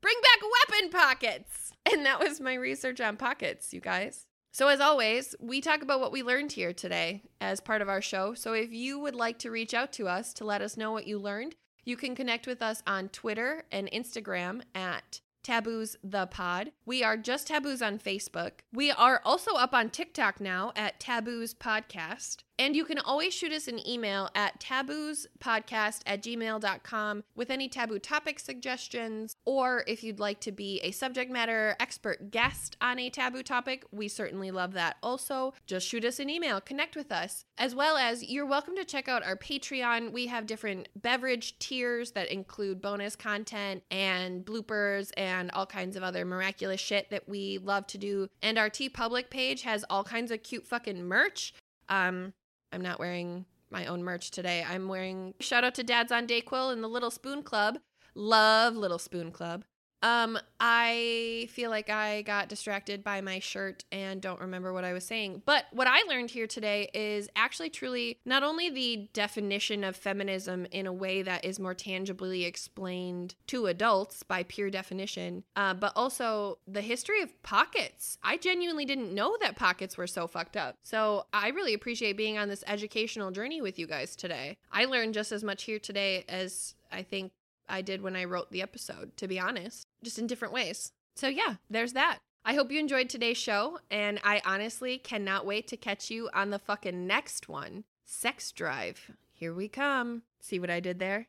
Bring 0.00 0.16
back 0.22 0.40
weapon 0.70 0.90
pockets! 0.90 1.72
And 1.90 2.04
that 2.04 2.20
was 2.20 2.40
my 2.40 2.54
research 2.54 3.00
on 3.00 3.16
pockets, 3.16 3.72
you 3.72 3.80
guys. 3.80 4.26
So, 4.52 4.68
as 4.68 4.80
always, 4.80 5.34
we 5.40 5.60
talk 5.60 5.82
about 5.82 6.00
what 6.00 6.12
we 6.12 6.22
learned 6.22 6.52
here 6.52 6.72
today 6.72 7.22
as 7.40 7.60
part 7.60 7.82
of 7.82 7.88
our 7.88 8.02
show. 8.02 8.34
So, 8.34 8.52
if 8.52 8.72
you 8.72 8.98
would 8.98 9.14
like 9.14 9.38
to 9.40 9.50
reach 9.50 9.74
out 9.74 9.92
to 9.94 10.08
us 10.08 10.32
to 10.34 10.44
let 10.44 10.62
us 10.62 10.76
know 10.76 10.92
what 10.92 11.06
you 11.06 11.18
learned, 11.18 11.54
you 11.84 11.96
can 11.96 12.14
connect 12.14 12.46
with 12.46 12.60
us 12.60 12.82
on 12.86 13.08
Twitter 13.08 13.64
and 13.70 13.90
Instagram 13.90 14.62
at 14.74 15.20
Taboos 15.42 15.96
the 16.02 16.26
Pod. 16.26 16.72
We 16.84 17.02
are 17.02 17.16
just 17.16 17.46
Taboos 17.46 17.80
on 17.80 17.98
Facebook. 17.98 18.60
We 18.72 18.90
are 18.90 19.22
also 19.24 19.54
up 19.54 19.72
on 19.72 19.90
TikTok 19.90 20.40
now 20.40 20.72
at 20.76 21.00
Taboos 21.00 21.54
Podcast. 21.54 22.42
And 22.60 22.74
you 22.74 22.84
can 22.84 22.98
always 22.98 23.32
shoot 23.32 23.52
us 23.52 23.68
an 23.68 23.86
email 23.86 24.30
at 24.34 24.58
taboospodcast 24.58 26.00
at 26.06 26.22
gmail.com 26.22 27.24
with 27.36 27.50
any 27.50 27.68
taboo 27.68 28.00
topic 28.00 28.40
suggestions, 28.40 29.36
or 29.44 29.84
if 29.86 30.02
you'd 30.02 30.18
like 30.18 30.40
to 30.40 30.50
be 30.50 30.80
a 30.82 30.90
subject 30.90 31.30
matter 31.30 31.76
expert 31.78 32.32
guest 32.32 32.76
on 32.80 32.98
a 32.98 33.10
taboo 33.10 33.44
topic, 33.44 33.84
we 33.92 34.08
certainly 34.08 34.50
love 34.50 34.72
that 34.72 34.96
also. 35.04 35.54
Just 35.66 35.86
shoot 35.86 36.04
us 36.04 36.18
an 36.18 36.28
email, 36.28 36.60
connect 36.60 36.96
with 36.96 37.12
us, 37.12 37.44
as 37.58 37.76
well 37.76 37.96
as 37.96 38.24
you're 38.24 38.44
welcome 38.44 38.74
to 38.74 38.84
check 38.84 39.08
out 39.08 39.24
our 39.24 39.36
Patreon. 39.36 40.12
We 40.12 40.26
have 40.26 40.46
different 40.46 40.88
beverage 40.96 41.60
tiers 41.60 42.10
that 42.12 42.32
include 42.32 42.82
bonus 42.82 43.14
content 43.14 43.84
and 43.90 44.44
bloopers 44.44 45.12
and 45.16 45.52
all 45.52 45.66
kinds 45.66 45.94
of 45.96 46.02
other 46.02 46.24
miraculous 46.24 46.80
shit 46.80 47.10
that 47.10 47.28
we 47.28 47.58
love 47.58 47.86
to 47.88 47.98
do. 47.98 48.28
And 48.42 48.58
our 48.58 48.68
TeePublic 48.68 49.30
page 49.30 49.62
has 49.62 49.84
all 49.88 50.02
kinds 50.02 50.32
of 50.32 50.42
cute 50.42 50.66
fucking 50.66 51.04
merch. 51.04 51.54
Um, 51.88 52.34
I'm 52.72 52.82
not 52.82 52.98
wearing 52.98 53.46
my 53.70 53.86
own 53.86 54.02
merch 54.02 54.30
today. 54.30 54.64
I'm 54.68 54.88
wearing 54.88 55.34
shout 55.40 55.64
out 55.64 55.74
to 55.76 55.82
Dads 55.82 56.12
on 56.12 56.26
Dayquil 56.26 56.72
and 56.72 56.82
the 56.82 56.88
Little 56.88 57.10
Spoon 57.10 57.42
Club. 57.42 57.78
Love 58.14 58.76
Little 58.76 58.98
Spoon 58.98 59.30
Club. 59.30 59.64
Um, 60.02 60.38
I 60.60 61.48
feel 61.50 61.70
like 61.70 61.90
I 61.90 62.22
got 62.22 62.48
distracted 62.48 63.02
by 63.02 63.20
my 63.20 63.38
shirt 63.38 63.84
and 63.90 64.20
don't 64.20 64.40
remember 64.40 64.72
what 64.72 64.84
I 64.84 64.92
was 64.92 65.04
saying. 65.04 65.42
But 65.44 65.66
what 65.72 65.86
I 65.86 66.02
learned 66.08 66.30
here 66.30 66.46
today 66.46 66.90
is 66.94 67.28
actually 67.36 67.70
truly 67.70 68.18
not 68.24 68.42
only 68.42 68.70
the 68.70 69.08
definition 69.12 69.84
of 69.84 69.96
feminism 69.96 70.66
in 70.70 70.86
a 70.86 70.92
way 70.92 71.22
that 71.22 71.44
is 71.44 71.58
more 71.58 71.74
tangibly 71.74 72.44
explained 72.44 73.34
to 73.48 73.66
adults 73.66 74.22
by 74.22 74.42
pure 74.42 74.70
definition, 74.70 75.44
uh, 75.56 75.74
but 75.74 75.92
also 75.96 76.58
the 76.66 76.80
history 76.80 77.22
of 77.22 77.42
pockets. 77.42 78.18
I 78.22 78.36
genuinely 78.36 78.84
didn't 78.84 79.14
know 79.14 79.36
that 79.40 79.56
pockets 79.56 79.96
were 79.96 80.06
so 80.06 80.26
fucked 80.26 80.56
up. 80.56 80.76
So 80.82 81.26
I 81.32 81.48
really 81.48 81.74
appreciate 81.74 82.16
being 82.16 82.38
on 82.38 82.48
this 82.48 82.64
educational 82.66 83.30
journey 83.30 83.60
with 83.60 83.78
you 83.78 83.86
guys 83.86 84.16
today. 84.16 84.58
I 84.72 84.84
learned 84.84 85.14
just 85.14 85.32
as 85.32 85.42
much 85.42 85.64
here 85.64 85.78
today 85.78 86.24
as 86.28 86.74
I 86.90 87.02
think 87.02 87.32
I 87.68 87.82
did 87.82 88.02
when 88.02 88.16
I 88.16 88.24
wrote 88.24 88.50
the 88.50 88.62
episode, 88.62 89.16
to 89.16 89.28
be 89.28 89.38
honest, 89.38 89.86
just 90.02 90.18
in 90.18 90.26
different 90.26 90.54
ways. 90.54 90.92
So, 91.16 91.28
yeah, 91.28 91.56
there's 91.68 91.92
that. 91.94 92.18
I 92.44 92.54
hope 92.54 92.70
you 92.70 92.78
enjoyed 92.78 93.10
today's 93.10 93.36
show, 93.36 93.78
and 93.90 94.20
I 94.24 94.40
honestly 94.46 94.98
cannot 94.98 95.44
wait 95.44 95.68
to 95.68 95.76
catch 95.76 96.10
you 96.10 96.30
on 96.32 96.50
the 96.50 96.58
fucking 96.58 97.06
next 97.06 97.48
one 97.48 97.84
Sex 98.04 98.52
Drive. 98.52 99.10
Here 99.32 99.52
we 99.52 99.68
come. 99.68 100.22
See 100.40 100.58
what 100.58 100.70
I 100.70 100.80
did 100.80 100.98
there? 100.98 101.28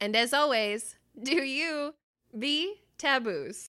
And 0.00 0.14
as 0.14 0.32
always, 0.32 0.96
do 1.20 1.42
you 1.42 1.94
be 2.38 2.82
taboos? 2.98 3.70